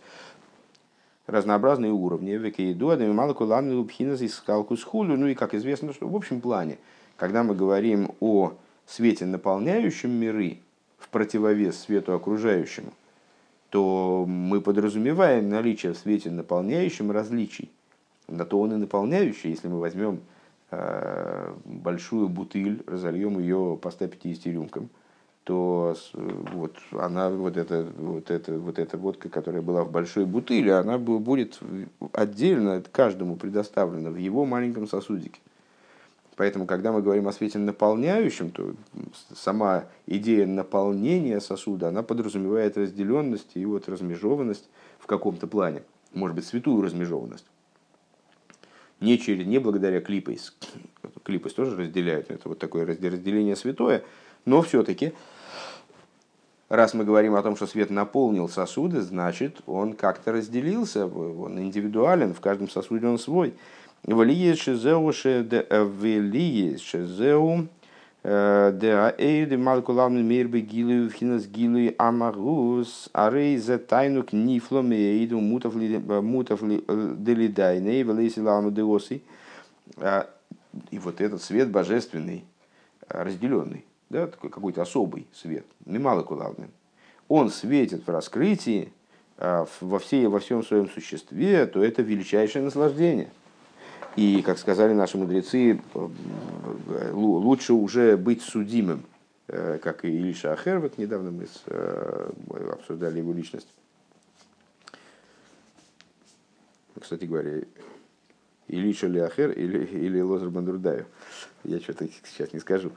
разнообразные 1.27 1.91
уровни. 1.91 2.31
Векейду, 2.31 2.89
адами 2.89 3.11
малаку 3.11 3.45
ламни 3.45 3.73
лупхинас 3.73 4.21
и 4.21 4.27
скалку 4.29 4.75
схулю. 4.77 5.15
Ну 5.15 5.27
и 5.27 5.35
как 5.35 5.53
известно, 5.53 5.93
что 5.93 6.07
в 6.07 6.15
общем 6.15 6.41
плане, 6.41 6.79
когда 7.17 7.43
мы 7.43 7.53
говорим 7.53 8.11
о 8.19 8.53
свете, 8.87 9.25
наполняющем 9.25 10.09
миры, 10.09 10.57
в 10.97 11.09
противовес 11.09 11.81
свету 11.81 12.13
окружающему, 12.13 12.91
то 13.69 14.25
мы 14.27 14.59
подразумеваем 14.59 15.49
наличие 15.49 15.93
в 15.93 15.97
свете 15.97 16.31
наполняющем 16.31 17.11
различий. 17.11 17.69
На 18.27 18.43
то 18.43 18.59
он 18.59 18.73
и 18.73 18.77
наполняющий, 18.77 19.51
если 19.51 19.67
мы 19.67 19.79
возьмем 19.79 20.21
э, 20.71 21.53
большую 21.65 22.27
бутыль, 22.27 22.81
разольем 22.87 23.37
ее 23.37 23.77
по 23.79 23.91
150 23.91 24.47
рюмкам, 24.47 24.89
то 25.47 25.95
вот 26.17 26.75
она, 26.91 27.29
вот 27.29 27.55
эта, 27.55 27.87
вот, 27.97 28.29
эта, 28.31 28.59
вот 28.59 28.77
эта 28.79 28.97
водка, 28.97 29.29
которая 29.29 29.61
была 29.61 29.85
в 29.85 29.91
большой 29.91 30.25
бутыле, 30.25 30.73
она 30.73 30.97
будет 30.97 31.57
отдельно 32.11 32.83
каждому 32.91 33.37
предоставлена 33.37 34.09
в 34.09 34.17
его 34.17 34.43
маленьком 34.43 34.87
сосудике. 34.89 35.39
Поэтому, 36.35 36.65
когда 36.65 36.91
мы 36.91 37.01
говорим 37.01 37.29
о 37.29 37.31
свете 37.31 37.59
наполняющем, 37.59 38.51
то 38.51 38.75
сама 39.33 39.85
идея 40.05 40.45
наполнения 40.45 41.39
сосуда, 41.39 41.87
она 41.87 42.03
подразумевает 42.03 42.77
разделенность 42.77 43.51
и 43.53 43.65
вот 43.65 43.87
размежованность 43.87 44.69
в 44.99 45.07
каком-то 45.07 45.47
плане. 45.47 45.83
Может 46.11 46.35
быть, 46.35 46.45
святую 46.45 46.81
размежованность. 46.81 47.45
Не, 48.99 49.17
через, 49.17 49.47
не 49.47 49.59
благодаря 49.59 50.01
клипейс. 50.01 50.53
Клипейс 51.23 51.53
тоже 51.53 51.77
разделяют. 51.77 52.31
Это 52.31 52.49
вот 52.49 52.59
такое 52.59 52.85
разделение 52.85 53.55
святое. 53.55 54.03
Но 54.43 54.61
все-таки, 54.61 55.13
раз 56.69 56.93
мы 56.93 57.03
говорим 57.03 57.35
о 57.35 57.41
том, 57.41 57.55
что 57.55 57.67
свет 57.67 57.89
наполнил 57.89 58.49
сосуды, 58.49 59.01
значит, 59.01 59.61
он 59.65 59.93
как-то 59.93 60.31
разделился, 60.31 61.05
он 61.05 61.59
индивидуален, 61.59 62.33
в 62.33 62.41
каждом 62.41 62.69
сосуде 62.69 63.07
он 63.07 63.19
свой. 63.19 63.53
И 64.05 64.13
вот 80.99 81.21
этот 81.21 81.41
свет 81.41 81.71
божественный 81.71 82.43
разделенный 83.07 83.86
да, 84.09 84.27
такой 84.27 84.49
какой-то 84.49 84.81
особый 84.81 85.27
свет, 85.33 85.65
немало 85.85 86.23
кулавный, 86.23 86.67
он 87.27 87.49
светит 87.49 88.05
в 88.07 88.09
раскрытии 88.09 88.91
во, 89.37 89.99
всей, 89.99 90.27
во 90.27 90.39
всем 90.39 90.63
своем 90.63 90.89
существе, 90.89 91.65
то 91.67 91.83
это 91.83 92.01
величайшее 92.01 92.63
наслаждение– 92.63 93.29
и, 94.17 94.41
как 94.41 94.57
сказали 94.57 94.93
наши 94.93 95.15
мудрецы, 95.15 95.79
э, 95.93 97.11
лучше 97.13 97.73
уже 97.73 98.17
быть 98.17 98.41
судимым, 98.41 99.03
э, 99.47 99.77
как 99.77 100.05
и 100.05 100.07
Илиша 100.07 100.53
Ахер, 100.53 100.79
вот 100.79 100.97
недавно 100.97 101.29
мы 101.29 101.45
э, 101.67 102.31
обсуждали 102.71 103.19
его 103.19 103.31
личность. 103.31 103.67
Кстати 106.99 107.25
говоря, 107.25 107.61
Илиша 108.67 109.05
ли 109.05 109.19
Ахер 109.19 109.51
или, 109.51 109.85
или 109.85 110.19
Лозер 110.19 110.49
Бандурдаю. 110.49 111.05
Я 111.63 111.79
что-то 111.79 112.07
сейчас 112.23 112.53
не 112.53 112.59
скажу. 112.59 112.91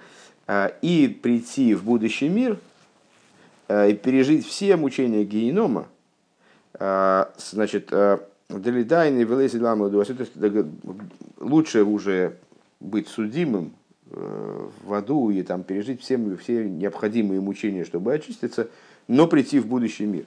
А, 0.52 0.66
и 0.82 1.06
прийти 1.06 1.74
в 1.74 1.84
будущий 1.84 2.28
мир 2.28 2.58
и 3.68 3.94
пережить 3.94 4.44
все 4.44 4.76
мучения 4.76 5.22
генома, 5.22 5.86
значит, 6.74 7.92
Делидайный 8.58 9.22
велеси 9.24 9.58
лучше 11.38 11.84
уже 11.84 12.36
быть 12.80 13.06
судимым 13.06 13.72
э, 14.10 14.68
в 14.84 14.92
аду 14.92 15.30
и 15.30 15.42
там 15.42 15.62
пережить 15.62 16.02
все, 16.02 16.18
все 16.36 16.64
необходимые 16.68 17.40
мучения, 17.40 17.84
чтобы 17.84 18.12
очиститься, 18.12 18.68
но 19.06 19.28
прийти 19.28 19.60
в 19.60 19.66
будущий 19.66 20.06
мир. 20.06 20.24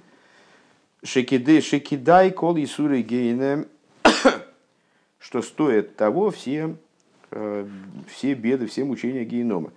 Шекидай, 1.03 1.59
шекидай 1.59 2.31
кол 2.31 2.55
и 2.55 2.65
суры 2.65 3.01
гейне, 3.01 3.65
что 5.19 5.41
стоит 5.41 5.97
того 5.97 6.31
все, 6.31 6.77
э, 7.31 7.67
все 8.07 8.33
беды, 8.35 8.67
все 8.67 8.85
мучения 8.85 9.25
генома. 9.25 9.71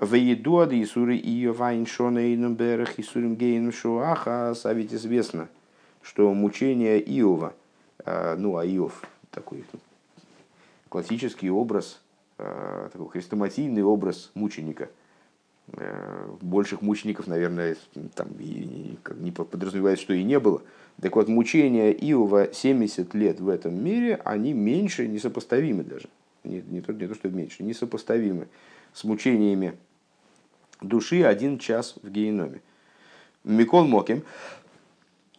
В 0.00 0.14
еду 0.14 0.58
ад 0.58 0.72
Исуры 0.72 1.16
и 1.16 1.46
Вайншона 1.46 2.32
и 2.32 2.36
Нумберах 2.36 2.98
Исурим 2.98 3.36
Гейн 3.36 3.72
а 3.84 4.72
ведь 4.72 4.92
известно, 4.92 5.48
что 6.02 6.34
мучения 6.34 6.98
Иова– 6.98 7.54
а, 8.04 8.36
ну, 8.36 8.56
а 8.56 8.66
Иов 8.66 9.02
такой 9.30 9.64
классический 10.88 11.50
образ, 11.50 12.00
а, 12.38 12.88
такой 12.90 13.10
хрестоматийный 13.10 13.82
образ 13.82 14.30
мученика. 14.34 14.90
А, 15.72 16.36
больших 16.40 16.82
мучеников, 16.82 17.26
наверное, 17.26 17.76
там 18.14 18.28
и 18.38 18.96
не 19.18 19.30
подразумевается, 19.30 20.04
что 20.04 20.14
и 20.14 20.22
не 20.22 20.38
было. 20.40 20.62
Так 21.00 21.16
вот, 21.16 21.28
мучения 21.28 21.92
Иова 21.92 22.52
70 22.52 23.14
лет 23.14 23.40
в 23.40 23.48
этом 23.48 23.82
мире, 23.82 24.20
они 24.24 24.52
меньше, 24.52 25.06
несопоставимы 25.06 25.84
даже. 25.84 26.08
Не, 26.42 26.62
не, 26.62 26.80
то, 26.80 26.92
не 26.92 27.06
то, 27.06 27.14
что 27.14 27.28
меньше, 27.28 27.62
несопоставимы 27.62 28.48
с 28.94 29.04
мучениями 29.04 29.74
души 30.80 31.22
один 31.22 31.58
час 31.58 31.94
в 32.02 32.10
геноме. 32.10 32.62
Микол 33.44 33.86
Моким, 33.86 34.22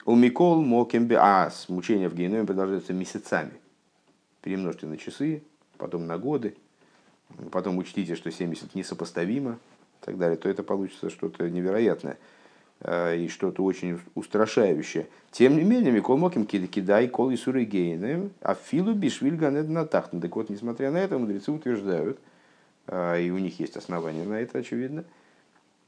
у 0.06 0.16
Микол 0.16 0.62
Мокембе, 0.62 1.18
а 1.20 1.52
мучение 1.68 2.10
в 2.10 2.16
геноме 2.16 2.46
продолжается 2.46 2.94
месяцами. 2.94 3.52
Перемножьте 4.42 4.88
на 4.88 4.98
часы, 4.98 5.44
потом 5.78 6.08
на 6.08 6.18
годы, 6.18 6.56
потом 7.52 7.78
учтите, 7.78 8.16
что 8.16 8.32
70 8.32 8.74
несопоставимо 8.74 9.60
и 10.02 10.06
так 10.06 10.18
далее, 10.18 10.38
то 10.38 10.50
это 10.50 10.64
получится 10.64 11.12
что-то 11.12 11.48
невероятное 11.48 12.18
э, 12.80 13.18
и 13.18 13.28
что-то 13.28 13.64
очень 13.64 14.00
устрашающее. 14.16 15.08
Тем 15.30 15.56
не 15.56 15.64
менее, 15.64 15.92
Микол 15.92 16.18
Моким 16.18 16.46
кидай 16.46 17.08
кол 17.08 17.30
и 17.30 17.38
суригейны, 17.38 18.32
а 18.42 18.56
филу 18.56 18.94
бишвиль 18.94 19.36
ганед 19.36 19.70
на. 19.70 19.86
Так 19.86 20.12
вот, 20.12 20.50
несмотря 20.50 20.90
на 20.90 20.98
это, 20.98 21.20
мудрецы 21.20 21.52
утверждают, 21.52 22.20
э, 22.88 23.22
и 23.22 23.30
у 23.30 23.38
них 23.38 23.60
есть 23.60 23.78
основания 23.78 24.24
на 24.24 24.42
это, 24.42 24.58
очевидно, 24.58 25.04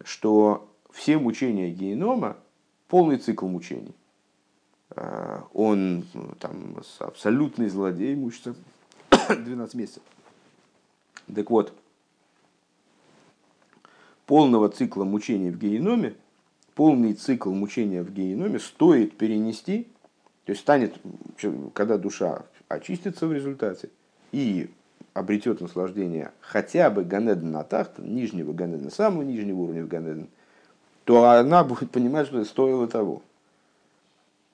что 0.04 0.70
все 0.92 1.18
мучения 1.18 1.72
генома 1.72 2.38
полный 2.88 3.18
цикл 3.18 3.48
мучений. 3.48 3.96
Э, 4.92 5.42
он 5.54 6.06
там 6.40 6.78
абсолютный 7.00 7.70
злодей, 7.70 8.16
мучится 8.16 8.56
12 9.30 9.74
месяцев. 9.76 10.04
Так 11.34 11.50
вот, 11.50 11.74
полного 14.26 14.70
цикла 14.70 15.04
мучения 15.04 15.52
в 15.52 15.58
геноме, 15.58 16.16
полный 16.76 17.14
цикл 17.14 17.52
мучения 17.52 18.04
в 18.04 18.12
геноме 18.12 18.60
стоит 18.60 19.18
перенести, 19.18 19.88
то 20.46 20.52
есть 20.52 20.62
станет, 20.62 20.96
когда 21.74 21.98
душа 21.98 22.46
очистится 22.68 23.28
в 23.28 23.34
результате 23.34 23.90
и 24.32 24.70
обретет 25.14 25.62
наслаждение 25.62 26.32
хотя 26.42 26.90
бы 26.90 27.04
Ганеден 27.04 27.52
Натахт, 27.52 28.00
нижнего 28.00 28.54
Ганедена, 28.54 28.90
самого 28.90 29.24
нижнего 29.24 29.62
уровня 29.62 29.86
Ганеден, 29.86 30.28
то 31.06 31.26
она 31.30 31.64
будет 31.64 31.92
понимать, 31.92 32.28
что 32.28 32.40
это 32.40 32.50
стоило 32.50 32.88
того 32.88 33.22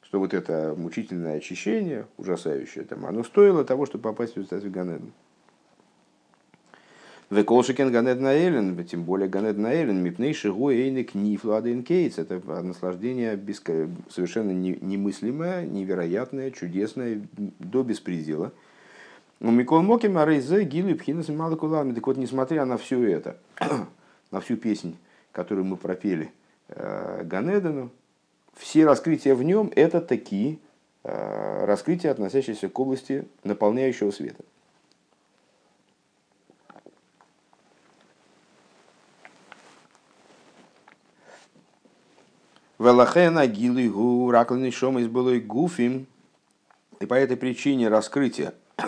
что 0.09 0.17
вот 0.17 0.33
это 0.33 0.73
мучительное 0.75 1.37
очищение, 1.37 2.07
ужасающее, 2.17 2.83
там, 2.83 3.05
оно 3.05 3.23
стоило 3.23 3.63
того, 3.63 3.85
чтобы 3.85 4.01
попасть 4.05 4.33
в 4.33 4.37
результат 4.37 4.63
Ганеден. 4.63 5.11
Веколшикен 7.29 7.91
Ганед 7.91 8.19
Наэлен, 8.19 8.83
тем 8.85 9.03
более 9.03 9.29
Ганед 9.29 9.59
Наэлен, 9.59 10.01
Мипней 10.01 10.33
Шигу 10.33 10.71
Эйник 10.71 11.13
Нифладен 11.13 11.83
Кейтс. 11.83 12.17
Это 12.17 12.41
наслаждение 12.63 13.35
беско... 13.35 13.87
совершенно 14.09 14.49
немыслимое, 14.49 15.67
невероятное, 15.67 16.49
чудесное, 16.49 17.21
до 17.59 17.83
беспредела. 17.83 18.51
У 19.41 19.51
Микол 19.51 19.84
Моки 19.84 20.08
Марейзе 20.08 20.65
Гилы 20.65 20.96
Пхинас 20.96 21.29
Малакулами. 21.29 21.93
Так 21.93 22.05
вот, 22.08 22.17
несмотря 22.17 22.65
на 22.65 22.77
все 22.77 23.01
это, 23.03 23.38
на 24.31 24.41
всю 24.41 24.58
песнь, 24.58 24.98
которую 25.31 25.63
мы 25.63 25.77
пропели 25.77 26.34
э, 26.67 27.24
Ганедену, 27.24 27.89
все 28.55 28.86
раскрытия 28.86 29.36
в 29.36 29.43
нем 29.43 29.72
это 29.77 30.01
такие 30.01 30.60
э, 31.05 31.65
раскрытия, 31.65 32.12
относящиеся 32.12 32.67
к 32.67 32.77
области 32.77 33.29
наполняющего 33.46 34.12
света. 34.12 34.43
Велахена 42.77 43.48
гилы 43.48 43.88
гу 43.88 44.31
раклины 44.31 44.72
шома 44.72 45.00
из 45.00 45.08
былой 45.08 45.39
гуфим. 45.39 46.08
И 47.00 47.05
по 47.05 47.13
этой 47.13 47.38
причине 47.38 47.88
раскрытие 47.88 48.53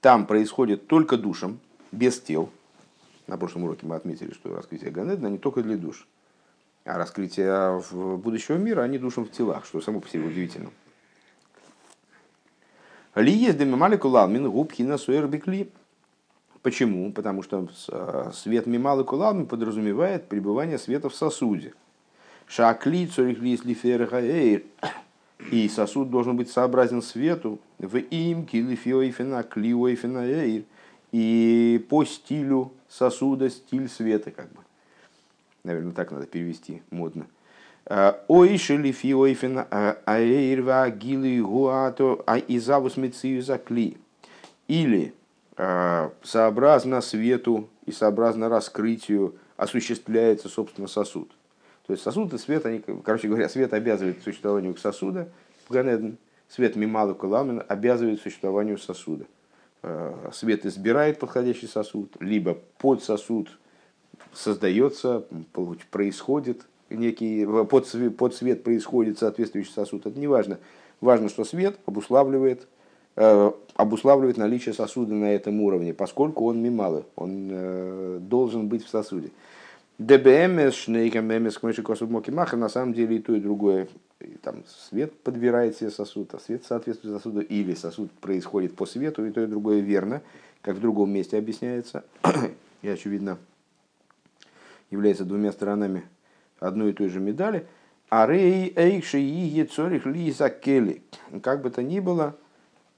там 0.00 0.26
происходит 0.26 0.86
только 0.86 1.16
душем, 1.16 1.60
без 1.92 2.20
тел. 2.20 2.50
На 3.26 3.36
прошлом 3.36 3.64
уроке 3.64 3.86
мы 3.86 3.96
отметили, 3.96 4.32
что 4.32 4.54
раскрытие 4.54 4.90
Ганедна 4.90 5.28
не 5.28 5.38
только 5.38 5.62
для 5.62 5.76
душ, 5.76 6.06
а 6.84 6.98
раскрытие 6.98 7.82
будущего 7.92 8.56
мира, 8.56 8.82
они 8.82 8.98
душам 8.98 9.24
в 9.24 9.30
телах, 9.30 9.64
что 9.64 9.80
само 9.80 10.00
по 10.00 10.08
себе 10.08 10.24
удивительно. 10.24 10.70
Ли 13.14 13.32
есть 13.32 13.58
демималику 13.58 14.08
лалмин 14.08 14.50
губки 14.50 14.82
на 14.82 14.96
суэрбекли. 14.96 15.70
Почему? 16.62 17.12
Потому 17.12 17.42
что 17.42 17.68
свет 18.32 18.66
мималику 18.66 19.16
лалмин 19.16 19.46
подразумевает 19.46 20.28
пребывание 20.28 20.78
света 20.78 21.08
в 21.08 21.14
сосуде. 21.14 21.74
Шакли 22.46 23.06
цорихлис 23.06 23.64
лиферхаэйр. 23.64 24.62
И 25.50 25.68
сосуд 25.68 26.10
должен 26.10 26.36
быть 26.36 26.50
сообразен 26.50 27.02
свету. 27.02 27.58
В 27.78 27.96
им 27.96 28.46
килифиоифина 28.46 29.42
клиоифина 29.42 30.24
эйр. 30.26 30.64
И 31.12 31.84
по 31.88 32.04
стилю 32.04 32.72
сосуда 32.88 33.50
стиль 33.50 33.88
света 33.88 34.30
как 34.30 34.48
бы. 34.52 34.60
Наверное, 35.64 35.92
так 35.92 36.10
надо 36.12 36.26
перевести 36.26 36.82
модно. 36.90 37.26
Ой, 38.28 38.56
шелифи 38.56 39.12
ойфина 39.12 39.66
аэйрва 40.04 40.88
гилы 40.90 41.40
гуато 41.42 42.22
а 42.26 42.38
изавус 42.38 42.96
мециюза 42.96 43.58
кли. 43.58 43.96
Или 44.68 45.12
сообразно 46.22 47.00
свету 47.00 47.68
и 47.86 47.92
сообразно 47.92 48.48
раскрытию 48.48 49.34
осуществляется, 49.56 50.48
собственно, 50.48 50.86
сосуд. 50.86 51.30
То 51.90 51.94
есть 51.94 52.04
сосуд 52.04 52.32
и 52.32 52.38
свет, 52.38 52.64
они, 52.66 52.80
короче 53.02 53.26
говоря, 53.26 53.48
свет 53.48 53.74
обязывает 53.74 54.20
к 54.20 54.22
существованию 54.22 54.76
сосуда, 54.76 55.28
свет 56.48 56.76
мималу 56.76 57.16
каламин 57.16 57.64
обязывает 57.66 58.20
к 58.20 58.22
существованию 58.22 58.78
сосуда. 58.78 59.24
Э, 59.82 60.28
свет 60.32 60.64
избирает 60.66 61.18
подходящий 61.18 61.66
сосуд, 61.66 62.14
либо 62.20 62.58
под 62.78 63.02
сосуд 63.02 63.58
создается, 64.32 65.24
происходит 65.90 66.64
некий, 66.90 67.44
под, 67.44 68.16
под 68.16 68.36
свет 68.36 68.62
происходит 68.62 69.18
соответствующий 69.18 69.72
сосуд. 69.72 70.06
Это 70.06 70.16
не 70.16 70.28
важно. 70.28 70.60
Важно, 71.00 71.28
что 71.28 71.42
свет 71.42 71.76
обуславливает, 71.86 72.68
э, 73.16 73.50
обуславливает 73.74 74.36
наличие 74.36 74.74
сосуда 74.74 75.12
на 75.14 75.34
этом 75.34 75.60
уровне, 75.60 75.92
поскольку 75.92 76.46
он 76.46 76.62
мималы, 76.62 77.04
он 77.16 77.48
э, 77.50 78.18
должен 78.20 78.68
быть 78.68 78.84
в 78.84 78.88
сосуде. 78.88 79.32
ДБМС, 80.00 80.74
шнейка 80.74 81.20
мемес, 81.20 81.58
кмыши 81.58 81.82
косу 81.82 82.06
моки 82.06 82.30
маха, 82.30 82.56
на 82.56 82.70
самом 82.70 82.94
деле 82.94 83.16
и 83.16 83.18
то, 83.18 83.34
и 83.34 83.40
другое. 83.40 83.86
И 84.20 84.38
там 84.42 84.64
свет 84.66 85.12
подбирает 85.20 85.76
себе 85.76 85.90
сосуд, 85.90 86.32
а 86.32 86.38
свет 86.38 86.64
соответствует 86.64 87.16
сосуду, 87.16 87.42
или 87.42 87.74
сосуд 87.74 88.10
происходит 88.12 88.74
по 88.74 88.86
свету, 88.86 89.26
и 89.26 89.30
то, 89.30 89.42
и 89.42 89.46
другое 89.46 89.80
верно, 89.80 90.22
как 90.62 90.76
в 90.76 90.80
другом 90.80 91.10
месте 91.10 91.36
объясняется, 91.36 92.02
и 92.80 92.88
очевидно 92.88 93.36
является 94.90 95.26
двумя 95.26 95.52
сторонами 95.52 96.04
одной 96.60 96.90
и 96.90 96.94
той 96.94 97.10
же 97.10 97.20
медали. 97.20 97.66
А 98.08 98.26
рей 98.26 98.72
эйкши 98.74 99.20
и 99.20 99.22
ецорих 99.22 100.06
ли. 100.06 101.02
Как 101.42 101.60
бы 101.60 101.68
то 101.68 101.82
ни 101.82 102.00
было, 102.00 102.38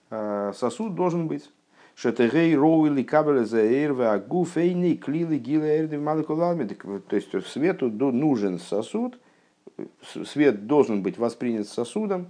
а, 0.09 0.53
сосуд 0.53 0.94
должен 0.94 1.26
быть 1.26 1.50
Шетегей 1.94 2.57
роуили 2.57 3.02
кабеля 3.02 3.44
за 3.44 3.61
эрве 3.61 4.09
агу 4.09 4.44
фейни 4.44 4.94
клили 4.94 5.38
гилы 5.38 5.66
эрды 5.66 5.98
в 5.98 7.00
То 7.09 7.16
есть 7.16 7.46
свету 7.46 7.90
нужен 7.90 8.59
сосуд, 8.59 9.18
свет 10.24 10.66
должен 10.66 11.02
быть 11.02 11.18
воспринят 11.18 11.68
сосудом, 11.68 12.28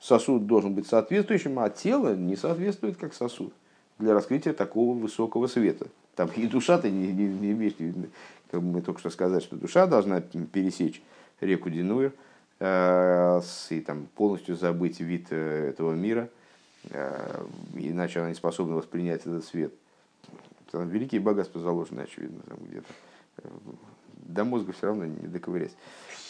сосуд 0.00 0.46
должен 0.46 0.74
быть 0.74 0.86
соответствующим, 0.86 1.58
а 1.58 1.68
тело 1.68 2.16
не 2.16 2.36
соответствует 2.36 2.96
как 2.96 3.12
сосуд 3.12 3.52
для 3.98 4.14
раскрытия 4.14 4.54
такого 4.54 4.98
высокого 4.98 5.46
света. 5.46 5.88
Там 6.16 6.30
и 6.34 6.46
душа-то 6.46 6.90
не, 6.90 7.12
не, 7.12 7.26
не 7.26 7.52
имеешь, 7.52 7.74
как 8.50 8.60
мы 8.62 8.80
только 8.82 9.00
что 9.00 9.10
сказали, 9.10 9.40
что 9.40 9.56
душа 9.56 9.86
должна 9.86 10.20
пересечь 10.20 11.02
реку 11.40 11.70
Динуэр 11.70 12.12
э, 12.60 13.40
и 13.70 13.80
там 13.80 14.08
полностью 14.14 14.56
забыть 14.56 15.00
вид 15.00 15.26
э, 15.30 15.68
этого 15.68 15.92
мира– 15.92 16.30
иначе 17.74 18.20
она 18.20 18.28
не 18.28 18.34
способна 18.34 18.74
воспринять 18.76 19.22
этот 19.22 19.44
свет. 19.44 19.72
Там 20.70 20.88
великие 20.88 21.20
богатства 21.20 21.60
заложены, 21.60 22.00
очевидно, 22.00 22.40
там 22.48 22.58
где-то. 22.62 22.86
Э, 23.38 23.48
до 24.16 24.44
мозга 24.44 24.72
все 24.72 24.86
равно 24.86 25.04
не 25.04 25.28
доковырять. 25.28 25.72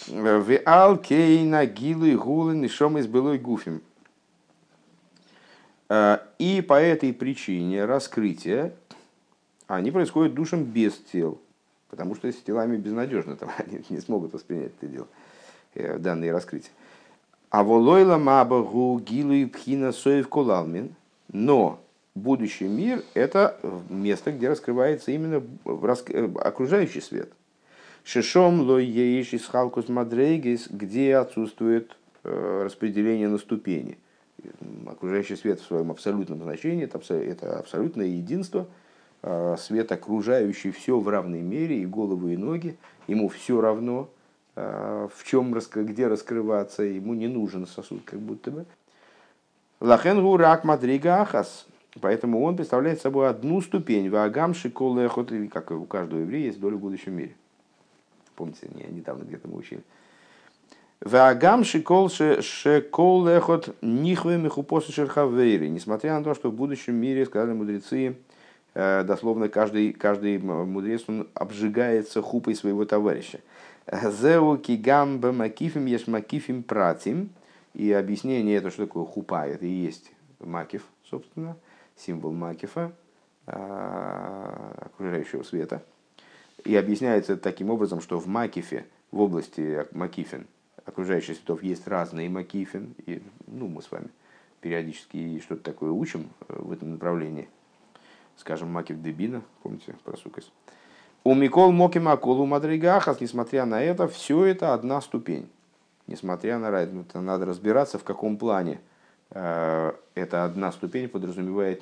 В 0.09 0.59
алкейна 0.65 1.65
гилы 1.67 2.17
гулын 2.17 2.65
и 2.65 2.69
шом 2.69 2.99
из 2.99 3.07
былой 3.07 3.39
гуфим. 3.39 3.81
Э, 5.89 6.19
и 6.39 6.61
по 6.61 6.75
этой 6.75 7.13
причине 7.13 7.85
раскрытия 7.85 8.75
они 9.69 9.93
происходят 9.93 10.35
душам 10.35 10.65
без 10.65 10.95
тел. 10.99 11.41
Потому 11.89 12.17
что 12.17 12.31
с 12.33 12.37
телами 12.37 12.77
безнадежно, 12.77 13.37
там 13.37 13.51
они 13.59 13.85
не 13.91 14.01
смогут 14.01 14.33
воспринять 14.33 14.73
это 14.81 14.87
дело, 14.87 15.07
данные 15.99 16.33
раскрытия. 16.33 16.73
А 17.53 17.65
волойла 17.65 18.17
мабагу 18.17 18.99
гилу 18.99 19.35
и 19.35 19.45
пхина 19.45 19.93
соев 19.93 20.27
кулалмин. 20.31 20.95
Но 21.31 21.81
будущий 22.15 22.67
мир– 22.67 23.05
это 23.15 23.59
место, 23.91 24.33
где 24.33 24.49
раскрывается 24.49 25.11
именно 25.11 25.43
окружающий 26.41 27.03
свет. 27.03 27.31
Шишом 28.05 28.63
лой 28.63 28.87
еиш 28.87 29.35
из 29.35 29.45
халкус 29.45 29.91
мадрейгис, 29.91 30.69
где 30.71 31.17
отсутствует 31.17 31.95
э, 32.25 32.63
распределение 32.65 33.29
на 33.29 33.37
ступени. 33.37 33.99
Окружающий 34.87 35.37
свет 35.37 35.61
в 35.61 35.67
своем 35.67 35.91
абсолютном 35.91 36.43
значении– 36.43 36.85
это 36.87 37.59
абсолютное 37.59 38.07
единство, 38.07 38.67
э, 39.23 39.57
свет, 39.59 39.93
окружающий 39.93 40.71
все 40.71 40.99
в 40.99 41.07
равной 41.07 41.43
мере, 41.43 41.83
и 41.83 41.85
голову, 41.85 42.29
и 42.29 42.37
ноги, 42.39 42.79
ему 43.07 43.29
все 43.29 43.61
равно– 43.61 44.09
Э, 44.22 44.22
в 44.55 45.25
чем, 45.25 45.53
где 45.53 46.07
раскрываться, 46.07 46.83
ему 46.83 47.15
не 47.15 47.29
нужен 47.29 47.67
сосуд, 47.67 48.03
как 48.05 48.21
будто 48.21 48.51
бы. 48.51 48.67
Лахенгу 49.81 50.37
рак 50.37 50.65
мадрига 50.65 51.23
ахас. 51.23 51.67
Поэтому 52.01 52.43
он 52.43 52.57
представляет 52.57 53.01
собой 53.01 53.29
одну 53.29 53.61
ступень. 53.61 54.09
Вагам 54.09 54.55
шикол 54.55 54.99
как 55.51 55.71
у 55.73 55.85
каждого 55.85 56.21
еврея 56.21 56.47
есть 56.47 56.61
доля 56.61 56.77
в 56.77 56.81
будущем 56.81 57.15
мире. 57.15 57.35
Помните, 58.35 58.69
я 58.77 58.87
недавно 58.87 59.25
где-то 59.25 59.49
мы 59.49 59.59
учили. 59.59 59.83
Вагам 61.01 61.65
шикол 61.65 62.09
шекол 62.09 63.27
лехот 63.27 63.75
нихве 63.83 64.39
мехупоса 64.39 64.93
шерхавейри. 64.93 65.69
Несмотря 65.69 66.17
на 66.17 66.25
то, 66.25 66.35
что 66.35 66.51
в 66.51 66.55
будущем 66.55 66.95
мире, 66.95 67.27
сказали 67.27 67.53
мудрецы, 67.53 68.17
э, 68.75 69.03
дословно 69.03 69.49
каждый, 69.49 69.93
каждый 69.93 70.39
мудрец 70.39 71.03
он 71.09 71.29
обжигается 71.35 72.23
хупой 72.23 72.55
своего 72.55 72.85
товарища. 72.85 73.41
Зеу 73.91 74.59
кигам 74.59 75.21
макифим 75.37 75.87
еш 75.87 76.07
макифим 76.07 76.63
пратим. 76.63 77.31
И 77.75 77.91
объяснение 77.91 78.57
это, 78.57 78.71
что 78.71 78.87
такое 78.87 79.05
хупа, 79.05 79.47
это 79.47 79.65
и 79.65 79.71
есть 79.71 80.13
макиф, 80.41 80.85
собственно, 81.09 81.57
символ 81.97 82.33
макифа, 82.33 82.93
а, 83.47 84.89
окружающего 84.93 85.43
света. 85.43 85.83
И 86.65 86.77
объясняется 86.77 87.37
таким 87.37 87.71
образом, 87.71 88.01
что 88.01 88.21
в 88.21 88.27
макифе, 88.27 88.85
в 89.11 89.21
области 89.21 89.87
макифин, 89.93 90.47
окружающих 90.85 91.37
светов, 91.37 91.63
есть 91.63 91.89
разные 91.89 92.29
макифин. 92.29 92.95
И, 93.07 93.23
ну, 93.47 93.69
мы 93.69 93.83
с 93.83 93.91
вами 93.91 94.09
периодически 94.61 95.41
что-то 95.41 95.63
такое 95.63 95.91
учим 95.91 96.29
э, 96.49 96.55
в 96.57 96.71
этом 96.73 96.93
направлении. 96.93 97.49
Скажем, 98.37 98.71
макиф 98.71 99.01
дебина, 99.03 99.43
помните 99.63 99.95
про 100.05 100.17
сукость. 100.17 100.53
У 101.25 101.35
Микол 101.35 101.71
Моким 101.71 102.09
Акулу 102.09 102.47
Мадригахас, 102.47 103.21
несмотря 103.21 103.65
на 103.65 103.81
это, 103.81 104.09
все 104.09 104.45
это 104.45 104.75
одна 104.75 105.01
ступень. 105.01 105.49
Несмотря 106.09 106.59
на 106.59 106.67
это, 106.67 107.21
надо 107.21 107.47
разбираться, 107.47 107.97
в 107.97 108.03
каком 108.03 108.37
плане 108.37 108.81
э, 109.31 109.93
эта 110.17 110.45
одна 110.45 110.73
ступень 110.73 111.09
подразумевает 111.09 111.81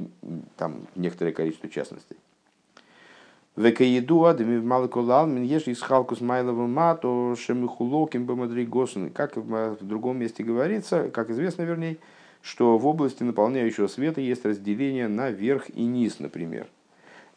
там 0.59 0.87
некоторое 0.95 1.33
количество 1.33 1.71
частностей. 1.71 2.19
Векаеду 3.57 4.27
адами 4.27 4.59
в 4.59 4.65
Малакулал, 4.65 5.27
min 5.27 5.47
ешь 5.47 5.69
из 5.69 5.81
халку 5.81 6.17
с 6.17 6.21
Майловым 6.21 6.73
мату, 6.75 7.35
шемихулоким 7.39 8.27
бамадригосун. 8.27 9.09
Как 9.09 9.37
в 9.37 9.79
другом 9.87 10.19
месте 10.19 10.45
говорится, 10.45 11.09
как 11.09 11.31
известно 11.31 11.63
вернее, 11.63 11.97
что 12.43 12.77
в 12.77 12.87
области 12.87 13.23
наполняющего 13.23 13.87
света 13.87 14.21
есть 14.21 14.45
разделение 14.45 15.09
на 15.09 15.31
верх 15.31 15.71
и 15.71 15.85
низ, 15.85 16.19
например, 16.19 16.67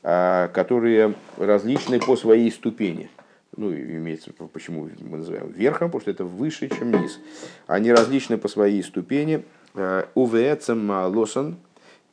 которые 0.03 1.15
различны 1.37 1.99
по 1.99 2.17
своей 2.17 2.51
ступени. 2.51 3.09
Ну, 3.55 3.73
имеется, 3.73 4.31
почему 4.51 4.89
мы 4.99 5.17
называем 5.17 5.49
верхом, 5.51 5.87
потому 5.89 6.01
что 6.01 6.11
это 6.11 6.25
выше, 6.25 6.67
чем 6.67 6.91
низ. 6.91 7.19
Они 7.67 7.91
различны 7.91 8.37
по 8.37 8.49
своей 8.49 8.83
ступени. 8.83 9.45
А, 9.75 10.07
Увецем 10.13 10.89
лосан 10.89 11.55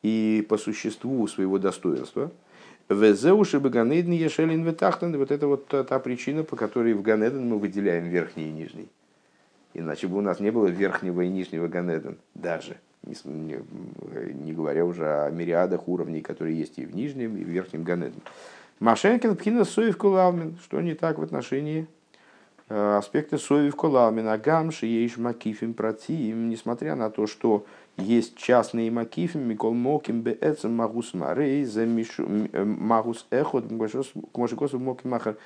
и 0.02 0.46
по 0.48 0.56
существу 0.56 1.26
своего 1.26 1.58
достоинства– 1.58 2.30
Везеуши 2.90 3.60
бы 3.60 3.70
Ганеден 3.70 4.10
Ешелин 4.10 4.64
Ветахтан. 4.64 5.16
Вот 5.16 5.30
это 5.30 5.46
вот 5.46 5.68
та 5.68 5.98
причина, 6.00 6.42
по 6.42 6.56
которой 6.56 6.92
в 6.92 7.02
Ганеден 7.02 7.48
мы 7.48 7.56
выделяем 7.56 8.08
верхний 8.08 8.48
и 8.48 8.52
нижний. 8.52 8.88
Иначе 9.74 10.08
бы 10.08 10.18
у 10.18 10.20
нас 10.20 10.40
не 10.40 10.50
было 10.50 10.66
верхнего 10.66 11.20
и 11.20 11.28
нижнего 11.28 11.68
Ганеден 11.68 12.18
даже. 12.34 12.78
Не, 13.02 13.14
не, 14.32 14.52
говоря 14.52 14.84
уже 14.84 15.24
о 15.24 15.30
мириадах 15.30 15.88
уровней, 15.88 16.20
которые 16.20 16.58
есть 16.58 16.78
и 16.78 16.84
в 16.84 16.94
нижнем, 16.94 17.36
и 17.36 17.44
в 17.44 17.48
верхнем 17.48 17.82
Ганеден. 17.82 18.20
Машенкин 18.78 19.36
Пхина 19.36 19.64
Соев 19.64 19.96
Кулалмин. 19.96 20.58
Что 20.62 20.80
не 20.80 20.94
так 20.94 21.18
в 21.18 21.22
отношении 21.22 21.86
э, 22.68 22.96
аспекта 22.96 23.38
Соев 23.38 23.74
Кулалмин? 23.76 24.28
Агамши 24.28 24.86
Ейш 24.86 25.16
Макифим 25.16 25.74
Протиим. 25.74 26.50
Несмотря 26.50 26.94
на 26.94 27.10
то, 27.10 27.26
что 27.26 27.64
есть 27.96 28.36
частные 28.36 28.90
макифим, 28.90 29.48
микол 29.48 29.74
моким 29.74 30.22
беэцем 30.22 30.74
магус 30.74 31.14
марей, 31.14 31.64
за 31.64 31.82
э, 31.82 32.64
магус 32.64 33.26
эхот, 33.30 33.66
кмошикосу 34.32 34.78
моки 34.78 35.06
махар. 35.06 35.36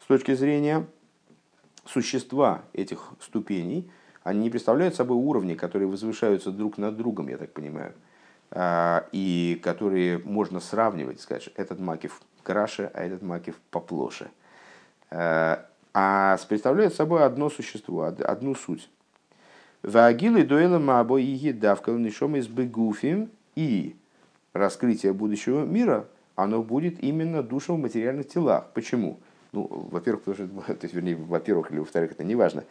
С 0.00 0.06
точки 0.06 0.34
зрения 0.34 0.86
существа 1.86 2.62
этих 2.72 3.10
ступеней, 3.20 3.90
они 4.24 4.40
не 4.40 4.50
представляют 4.50 4.96
собой 4.96 5.16
уровни, 5.16 5.54
которые 5.54 5.86
возвышаются 5.86 6.50
друг 6.50 6.78
над 6.78 6.96
другом, 6.96 7.28
я 7.28 7.36
так 7.36 7.52
понимаю, 7.52 7.92
а, 8.50 9.06
и 9.12 9.60
которые 9.62 10.18
можно 10.18 10.60
сравнивать, 10.60 11.20
сказать, 11.20 11.50
этот 11.56 11.78
макив 11.78 12.20
краше, 12.42 12.90
а 12.94 13.04
этот 13.04 13.22
макив 13.22 13.56
поплоше. 13.70 14.30
А, 15.10 15.66
а 15.92 16.38
представляют 16.48 16.94
собой 16.94 17.24
одно 17.24 17.50
существо, 17.50 18.02
одну 18.02 18.54
суть. 18.54 18.88
Вагилы 19.82 20.44
дуэла 20.44 20.78
мабо 20.78 21.20
и 21.20 21.24
едавкал 21.24 21.98
нишом 21.98 22.36
из 22.36 22.48
бегуфим 22.48 23.30
и 23.54 23.94
раскрытие 24.54 25.12
будущего 25.12 25.64
мира, 25.64 26.06
оно 26.34 26.62
будет 26.62 27.02
именно 27.04 27.42
душем 27.42 27.76
в 27.76 27.80
материальных 27.80 28.28
телах. 28.28 28.70
Почему? 28.72 29.20
Ну, 29.52 29.68
во-первых, 29.70 30.24
потому 30.24 30.62
что, 30.62 30.74
то 30.74 30.84
есть, 30.84 30.94
вернее, 30.94 31.16
во-первых 31.16 31.70
или 31.70 31.78
во-вторых, 31.78 32.12
это 32.12 32.24
не 32.24 32.34
важно. 32.34 32.64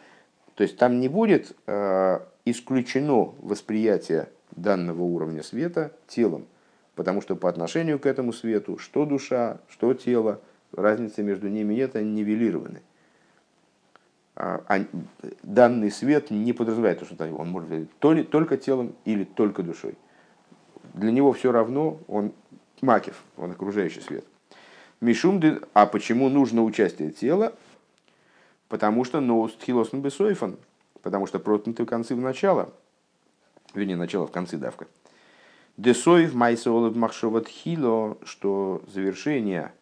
То 0.54 0.62
есть 0.62 0.76
там 0.76 1.00
не 1.00 1.08
будет 1.08 1.56
э, 1.66 2.20
исключено 2.44 3.34
восприятие 3.40 4.28
данного 4.52 5.02
уровня 5.02 5.42
света 5.42 5.92
телом, 6.06 6.46
потому 6.94 7.20
что 7.20 7.34
по 7.36 7.48
отношению 7.48 7.98
к 7.98 8.06
этому 8.06 8.32
свету, 8.32 8.78
что 8.78 9.04
душа, 9.04 9.58
что 9.68 9.94
тело, 9.94 10.40
разницы 10.72 11.22
между 11.22 11.48
ними 11.48 11.74
нет, 11.74 11.96
они 11.96 12.12
нивелированы. 12.12 12.82
А, 14.36 14.62
а 14.68 14.84
данный 15.42 15.90
свет 15.90 16.30
не 16.30 16.52
подразумевает, 16.52 17.04
что 17.04 17.24
он 17.36 17.48
может 17.48 17.68
быть 17.68 17.98
то 17.98 18.12
ли, 18.12 18.24
только 18.24 18.56
телом 18.56 18.94
или 19.04 19.24
только 19.24 19.62
душой. 19.62 19.96
Для 20.92 21.10
него 21.10 21.32
все 21.32 21.52
равно, 21.52 21.98
он 22.08 22.32
макев, 22.80 23.22
он 23.36 23.52
окружающий 23.52 24.00
свет. 24.00 24.24
Мишум, 25.00 25.40
а 25.72 25.86
почему 25.86 26.28
нужно 26.28 26.62
участие 26.62 27.10
тела? 27.10 27.54
Потому 28.68 29.04
что 29.04 29.20
ноуст 29.20 29.62
хилосн 29.62 29.98
бесойфан, 29.98 30.56
потому 31.02 31.26
что 31.26 31.38
проткнуты 31.38 31.84
концы 31.84 32.14
в 32.14 32.20
начало, 32.20 32.72
вернее, 33.74 33.96
начало 33.96 34.26
в 34.26 34.32
конце 34.32 34.56
давка. 34.56 34.86
Десоев 35.76 36.34
майсолов 36.34 36.94
махшоват 36.94 37.48
хило, 37.48 38.16
что 38.24 38.82
завершение 38.86 39.72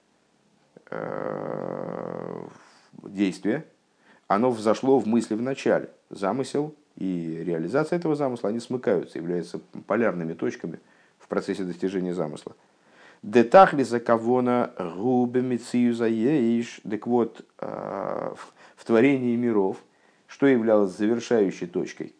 э, 0.91 2.43
действия, 3.03 3.67
оно 4.27 4.51
взошло 4.51 4.99
в 4.99 5.07
мысли 5.07 5.35
в 5.35 5.43
начале. 5.43 5.91
Замысел 6.09 6.75
и 6.97 7.43
реализация 7.45 7.99
этого 7.99 8.17
замысла, 8.17 8.49
они 8.49 8.61
смыкаются, 8.61 9.19
являются 9.19 9.59
полярными 9.87 10.33
точками 10.33 10.81
в 11.19 11.29
процессе 11.29 11.65
достижения 11.65 12.15
замысла. 12.15 12.55
Детахли 13.23 13.83
за 13.83 14.01
кавона 14.01 14.73
губами 14.79 15.57
заеиш. 15.93 16.81
Так 16.89 17.07
вот, 17.07 17.47
э, 17.61 18.35
в 18.83 18.85
творении 18.85 19.37
миров, 19.37 19.77
что 20.27 20.49
являлось 20.49 20.97
завершающей 20.97 21.69
точкой? 21.69 22.17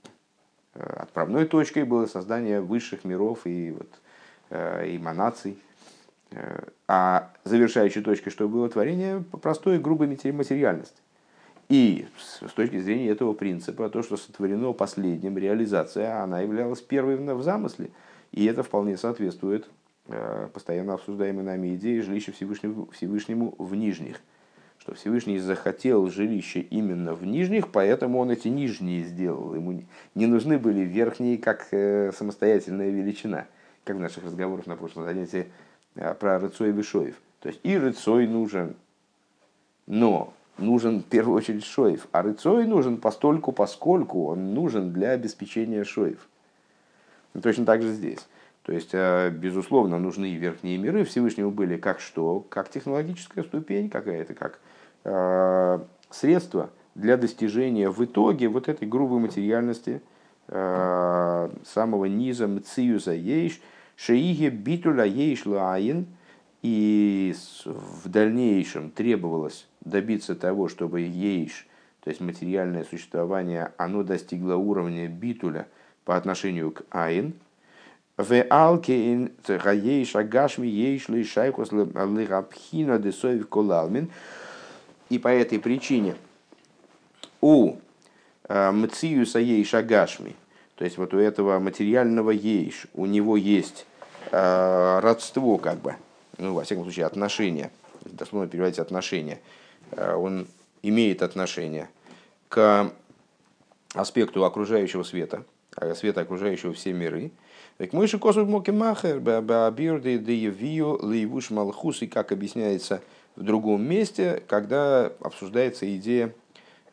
Э, 0.75 0.85
отправной 1.01 1.45
точкой 1.45 1.83
было 1.83 2.07
создание 2.07 2.61
высших 2.61 3.05
миров 3.05 3.41
и 3.47 3.73
вот, 3.73 3.91
э, 4.51 4.97
эманаций. 4.97 5.59
А 6.89 7.31
завершающей 7.45 8.01
точкой 8.01 8.31
что 8.31 8.49
было? 8.49 8.67
Творение 8.69 9.23
простой 9.43 9.77
и 9.77 9.79
грубой 9.79 10.07
материальности. 10.07 10.97
И 11.69 12.07
с 12.17 12.53
точки 12.53 12.79
зрения 12.79 13.09
этого 13.09 13.35
принципа, 13.35 13.91
то, 13.91 14.03
что 14.03 14.17
сотворено 14.17 14.73
последним, 14.73 15.37
реализация, 15.37 16.23
она 16.23 16.41
являлась 16.41 16.81
первой 16.81 17.17
в 17.17 17.43
замысле. 17.43 17.91
И 18.31 18.47
это 18.47 18.63
вполне 18.63 18.97
соответствует 18.97 19.69
э, 20.07 20.49
постоянно 20.55 20.95
обсуждаемой 20.95 21.45
нами 21.45 21.75
идее 21.75 22.03
жилища 22.03 22.33
Всевышнему, 22.33 22.89
Всевышнему 22.93 23.57
в 23.59 23.75
нижних. 23.75 24.23
Что 24.83 24.95
Всевышний 24.95 25.39
захотел 25.39 26.11
жилище 26.11 26.59
именно 26.59 27.15
в 27.15 27.25
нижних, 27.25 27.69
поэтому 27.69 28.19
он 28.19 28.33
эти 28.33 28.49
нижние 28.49 29.05
сделал. 29.05 29.55
Ему 29.55 29.85
не 30.17 30.27
нужны 30.27 30.59
были 30.59 30.81
верхние 30.81 31.39
как 31.39 31.69
э, 31.71 32.11
самостоятельная 32.11 32.91
величина, 32.91 33.47
как 33.85 33.95
в 33.95 34.01
наших 34.01 34.25
разговорах 34.25 34.67
на 34.67 34.75
прошлом 34.75 35.05
занятии 35.05 35.47
э, 35.95 36.13
про 36.15 36.41
Рыцой 36.41 36.71
и 36.71 36.73
Вишоев. 36.73 37.15
То 37.39 37.51
есть 37.51 37.61
и 37.63 37.79
Рыцой 37.79 38.27
нужен, 38.27 38.75
но 39.87 40.35
нужен 40.59 40.99
в 40.99 41.05
первую 41.05 41.37
очередь 41.37 41.65
шоев, 41.65 42.09
а 42.11 42.23
рыцой 42.23 42.67
нужен 42.67 42.97
постольку, 42.97 43.53
поскольку 43.53 44.27
он 44.27 44.53
нужен 44.53 44.93
для 44.93 45.11
обеспечения 45.11 45.85
шоев. 45.85 46.27
Точно 47.41 47.65
так 47.65 47.83
же 47.83 47.93
здесь. 47.93 48.27
То 48.63 48.73
есть, 48.73 48.91
э, 48.93 49.31
безусловно, 49.31 49.99
нужны 49.99 50.35
верхние 50.35 50.79
миры. 50.79 51.05
Всевышнему 51.05 51.51
были 51.51 51.77
как 51.77 52.01
что? 52.01 52.41
Как 52.49 52.71
технологическая 52.71 53.43
ступень 53.43 53.91
какая-то, 53.91 54.35
как 54.35 54.61
э, 55.05 55.81
средство 56.11 56.71
для 56.95 57.17
достижения 57.17 57.91
в 57.91 58.05
итоге 58.05 58.49
вот 58.49 58.69
этой 58.69 58.87
грубой 58.87 59.19
материальности 59.19 60.01
э, 60.47 61.51
самого 61.65 62.05
низа 62.05 62.47
мциюза 62.47 63.13
ейш, 63.15 63.61
шеиге 63.97 64.51
битуля 64.51 65.05
ейш 65.05 65.45
лаин, 65.45 66.07
и 66.63 67.35
в 67.65 68.09
дальнейшем 68.09 68.91
требовалось 68.91 69.67
добиться 69.81 70.37
того, 70.37 70.69
чтобы 70.69 71.01
ейш, 71.01 71.67
то 72.05 72.11
есть 72.11 72.21
материальное 72.21 72.85
существование, 72.85 73.73
оно 73.77 74.05
достигло 74.05 74.55
уровня 74.55 75.09
битуля 75.09 75.67
по 76.05 76.17
отношению 76.17 76.71
к 76.71 76.85
айн, 76.91 77.35
в 78.23 78.43
алкеин 78.51 79.33
ейш 79.49 80.17
агашми 80.17 80.67
ейш 80.67 81.09
лишайкус 81.09 81.73
лирабхина 81.73 82.99
десоев 82.99 83.49
колалмин. 83.49 84.11
И 85.09 85.19
по 85.19 85.29
этой 85.29 85.59
причине 85.59 86.17
у 87.41 87.77
э, 88.49 88.71
мциюса 88.71 89.39
ейш 89.39 89.75
агашми, 89.75 90.35
то 90.77 90.85
есть 90.85 90.97
вот 90.97 91.13
у 91.13 91.19
этого 91.19 91.59
материального 91.59 92.31
ейш, 92.31 92.87
у 92.95 93.07
него 93.07 93.37
есть 93.37 93.87
э, 94.31 95.01
родство 95.01 95.59
как 95.59 95.79
бы, 95.81 95.97
ну, 96.39 96.55
во 96.55 96.65
всяком 96.65 96.85
случае, 96.85 97.05
отношения, 97.05 97.71
дословно 98.05 98.49
переводить 98.49 98.79
отношения, 98.79 99.39
Э, 99.93 100.15
он 100.15 100.47
имеет 100.83 101.23
отношение 101.23 101.89
к 102.49 102.91
аспекту 103.95 104.45
окружающего 104.45 105.03
света, 105.03 105.45
света 105.95 106.23
окружающего 106.23 106.73
все 106.73 106.93
миры. 106.93 107.31
Так 107.83 107.93
мы 107.93 108.07
же 108.07 108.21
косу 108.21 108.47
махер, 108.47 109.19
бабирды 109.19 110.17
деевию 110.17 111.01
лейвуш 111.03 111.51
малхус, 111.51 112.03
и 112.03 112.07
как 112.07 112.31
объясняется 112.31 113.03
в 113.35 113.43
другом 113.43 113.83
месте, 113.83 114.41
когда 114.47 115.11
обсуждается 115.19 115.93
идея 115.97 116.33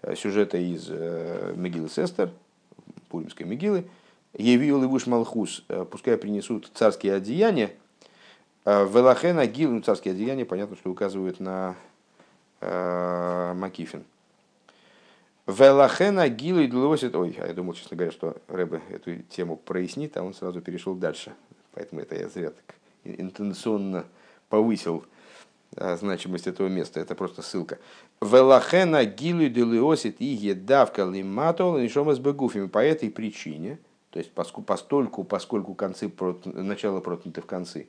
э, 0.01 0.15
сюжета 0.15 0.57
из 0.57 0.89
Мегилы 0.89 1.89
Сестер, 1.89 2.31
Пуримской 3.09 3.45
Мегилы, 3.45 3.85
Евию 4.35 4.79
лейвуш 4.79 5.05
малхус, 5.05 5.63
пускай 5.91 6.17
принесут 6.17 6.71
царские 6.73 7.13
одеяния, 7.13 7.69
Велахена 8.65 9.45
гил, 9.45 9.69
ну, 9.69 9.81
царские 9.81 10.15
одеяния, 10.15 10.43
понятно, 10.43 10.75
что 10.75 10.89
указывают 10.89 11.39
на 11.39 11.75
Э, 12.61 13.53
Макифин. 13.55 14.03
Велахена 15.49 16.29
гилу 16.29 16.59
и 16.59 16.67
длосит... 16.67 17.15
Ой, 17.15 17.35
я 17.35 17.53
думал, 17.53 17.73
честно 17.73 17.97
говоря, 17.97 18.11
что 18.11 18.37
Рэбе 18.47 18.81
эту 18.91 19.15
тему 19.23 19.57
прояснит, 19.57 20.15
а 20.15 20.23
он 20.23 20.35
сразу 20.35 20.61
перешел 20.61 20.93
дальше. 20.93 21.33
Поэтому 21.73 22.01
это 22.01 22.15
я 22.15 22.29
зря 22.29 22.51
так 22.51 22.75
интенционно 23.03 24.05
повысил 24.49 25.05
значимость 25.71 26.45
этого 26.45 26.67
места, 26.67 26.99
это 26.99 27.15
просто 27.15 27.41
ссылка. 27.41 27.79
Велахена 28.21 29.05
гилу 29.05 29.47
делиосит 29.49 30.21
и 30.21 30.25
едавка 30.25 31.03
лиматол 31.05 31.79
нишома 31.79 32.13
с 32.13 32.19
бегуфами. 32.19 32.67
По 32.67 32.79
этой 32.79 33.09
причине, 33.09 33.79
то 34.11 34.19
есть 34.19 34.31
поскольку, 34.31 35.23
поскольку 35.23 35.73
концы, 35.73 36.11
начало 36.45 36.99
проткнуты 36.99 37.41
в 37.41 37.45
концы, 37.47 37.87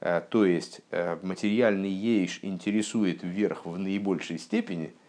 то 0.00 0.44
есть 0.44 0.82
материальный 1.22 1.90
ейш 1.90 2.40
интересует 2.42 3.22
вверх 3.22 3.64
в 3.64 3.78
наибольшей 3.78 4.38
степени– 4.38 4.92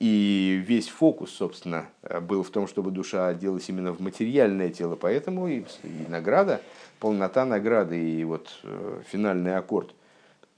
и 0.00 0.62
весь 0.66 0.88
фокус, 0.88 1.30
собственно, 1.30 1.88
был 2.22 2.42
в 2.42 2.50
том, 2.50 2.66
чтобы 2.66 2.90
душа 2.90 3.28
оделась 3.28 3.68
именно 3.68 3.92
в 3.92 4.00
материальное 4.00 4.70
тело. 4.70 4.96
Поэтому 4.96 5.48
и, 5.48 5.64
и 5.82 6.06
награда, 6.08 6.60
полнота 6.98 7.44
награды 7.44 7.98
и 7.98 8.24
вот 8.24 8.48
э, 8.62 9.02
финальный 9.06 9.56
аккорд 9.56 9.94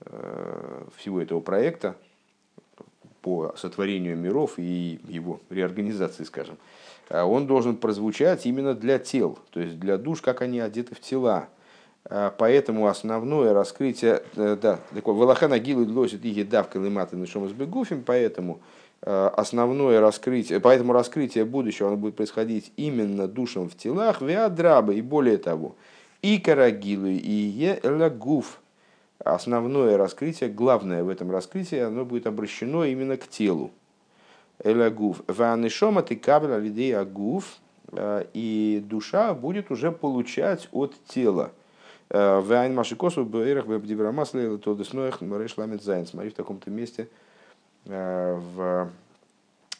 э, 0.01 0.85
всего 0.97 1.21
этого 1.21 1.41
проекта 1.41 1.97
по 3.21 3.55
сотворению 3.57 4.17
миров 4.17 4.55
и 4.57 5.01
его 5.09 5.41
реорганизации, 5.51 6.25
скажем, 6.25 6.57
э, 7.09 7.21
он 7.21 7.47
должен 7.47 7.77
прозвучать 7.77 8.47
именно 8.47 8.75
для 8.75 8.99
тел, 8.99 9.39
то 9.51 9.61
есть 9.61 9.79
для 9.79 9.99
душ, 9.99 10.23
как 10.23 10.41
они 10.41 10.61
одеты 10.61 10.95
в 10.95 11.01
тела. 11.01 11.49
Э, 12.05 12.31
поэтому 12.37 12.87
основное 12.87 13.53
раскрытие, 13.53 14.23
э, 14.37 14.57
да, 14.61 14.81
такое, 14.95 15.15
Валахана 15.15 15.59
Гилу 15.59 15.85
Длосит 15.85 16.25
и 16.25 16.29
Едавка 16.29 16.79
Лиматы 16.79 17.17
Нашом 17.17 17.47
Избегуфим, 17.47 18.03
поэтому 18.03 18.61
Э, 18.61 18.86
основное 19.03 20.01
раскрытие, 20.01 20.59
поэтому 20.59 20.93
раскрытие 20.93 21.45
будущего 21.45 21.89
оно 21.89 21.97
будет 21.97 22.17
происходить 22.17 22.73
именно 22.77 23.29
душем 23.29 23.69
в 23.69 23.77
телах, 23.77 24.21
виадраба 24.21 24.95
и 24.95 25.03
более 25.03 25.39
того, 25.39 25.77
и 26.23 26.39
карагилы, 26.39 27.15
и 27.15 27.31
елагуф. 27.83 28.61
Основное 29.19 29.97
раскрытие, 29.97 30.51
главное 30.51 31.03
в 31.03 31.09
этом 31.09 31.31
раскрытии, 31.31 31.79
оно 31.79 32.05
будет 32.05 32.27
обращено 32.27 32.85
именно 32.85 33.17
к 33.17 33.29
телу. 33.29 33.71
Элагуф. 34.63 35.23
Ванишома 35.27 36.03
ты 36.03 36.17
кабеля 36.17 36.59
людей 36.59 36.95
агуф, 36.97 37.59
э, 37.93 38.25
и 38.35 38.83
душа 38.87 39.35
будет 39.35 39.71
уже 39.71 39.91
получать 39.91 40.69
от 40.73 40.95
тела. 41.07 41.53
Э, 42.11 42.41
Вайн 42.41 42.75
машикосу 42.75 43.25
бэйрах 43.25 43.67
бэбдибрамаслэ 43.67 44.59
то 44.59 44.75
десноях 44.75 45.21
мрэш 45.21 45.57
ламет 45.57 45.83
зайн. 45.83 46.07
Смотри 46.07 46.31
в 46.31 46.35
таком-то 46.35 46.71
месте– 46.71 47.09
Э, 47.19 47.25
в, 47.87 48.91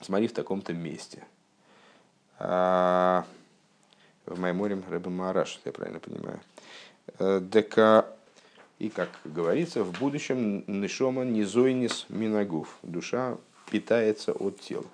смотри 0.01 0.29
в 0.29 0.33
таком-то 0.33 0.73
месте. 0.73 1.25
А, 2.39 3.25
в 4.27 4.39
Майморем 4.39 4.85
Рэбе 4.89 5.11
Маараш, 5.11 5.61
я 5.65 5.73
правильно 5.73 6.01
понимаю. 6.01 6.41
Э, 7.19 7.41
дека, 7.41 8.07
и 8.79 8.89
как 8.89 9.09
говорится, 9.25 9.85
в 9.85 9.99
будущем 9.99 10.65
Нишома 10.67 11.25
Низойнис 11.25 12.07
Минагув. 12.09 12.79
Душа 12.83 13.39
питается 13.71 14.33
от 14.33 14.61
тела. 14.61 14.87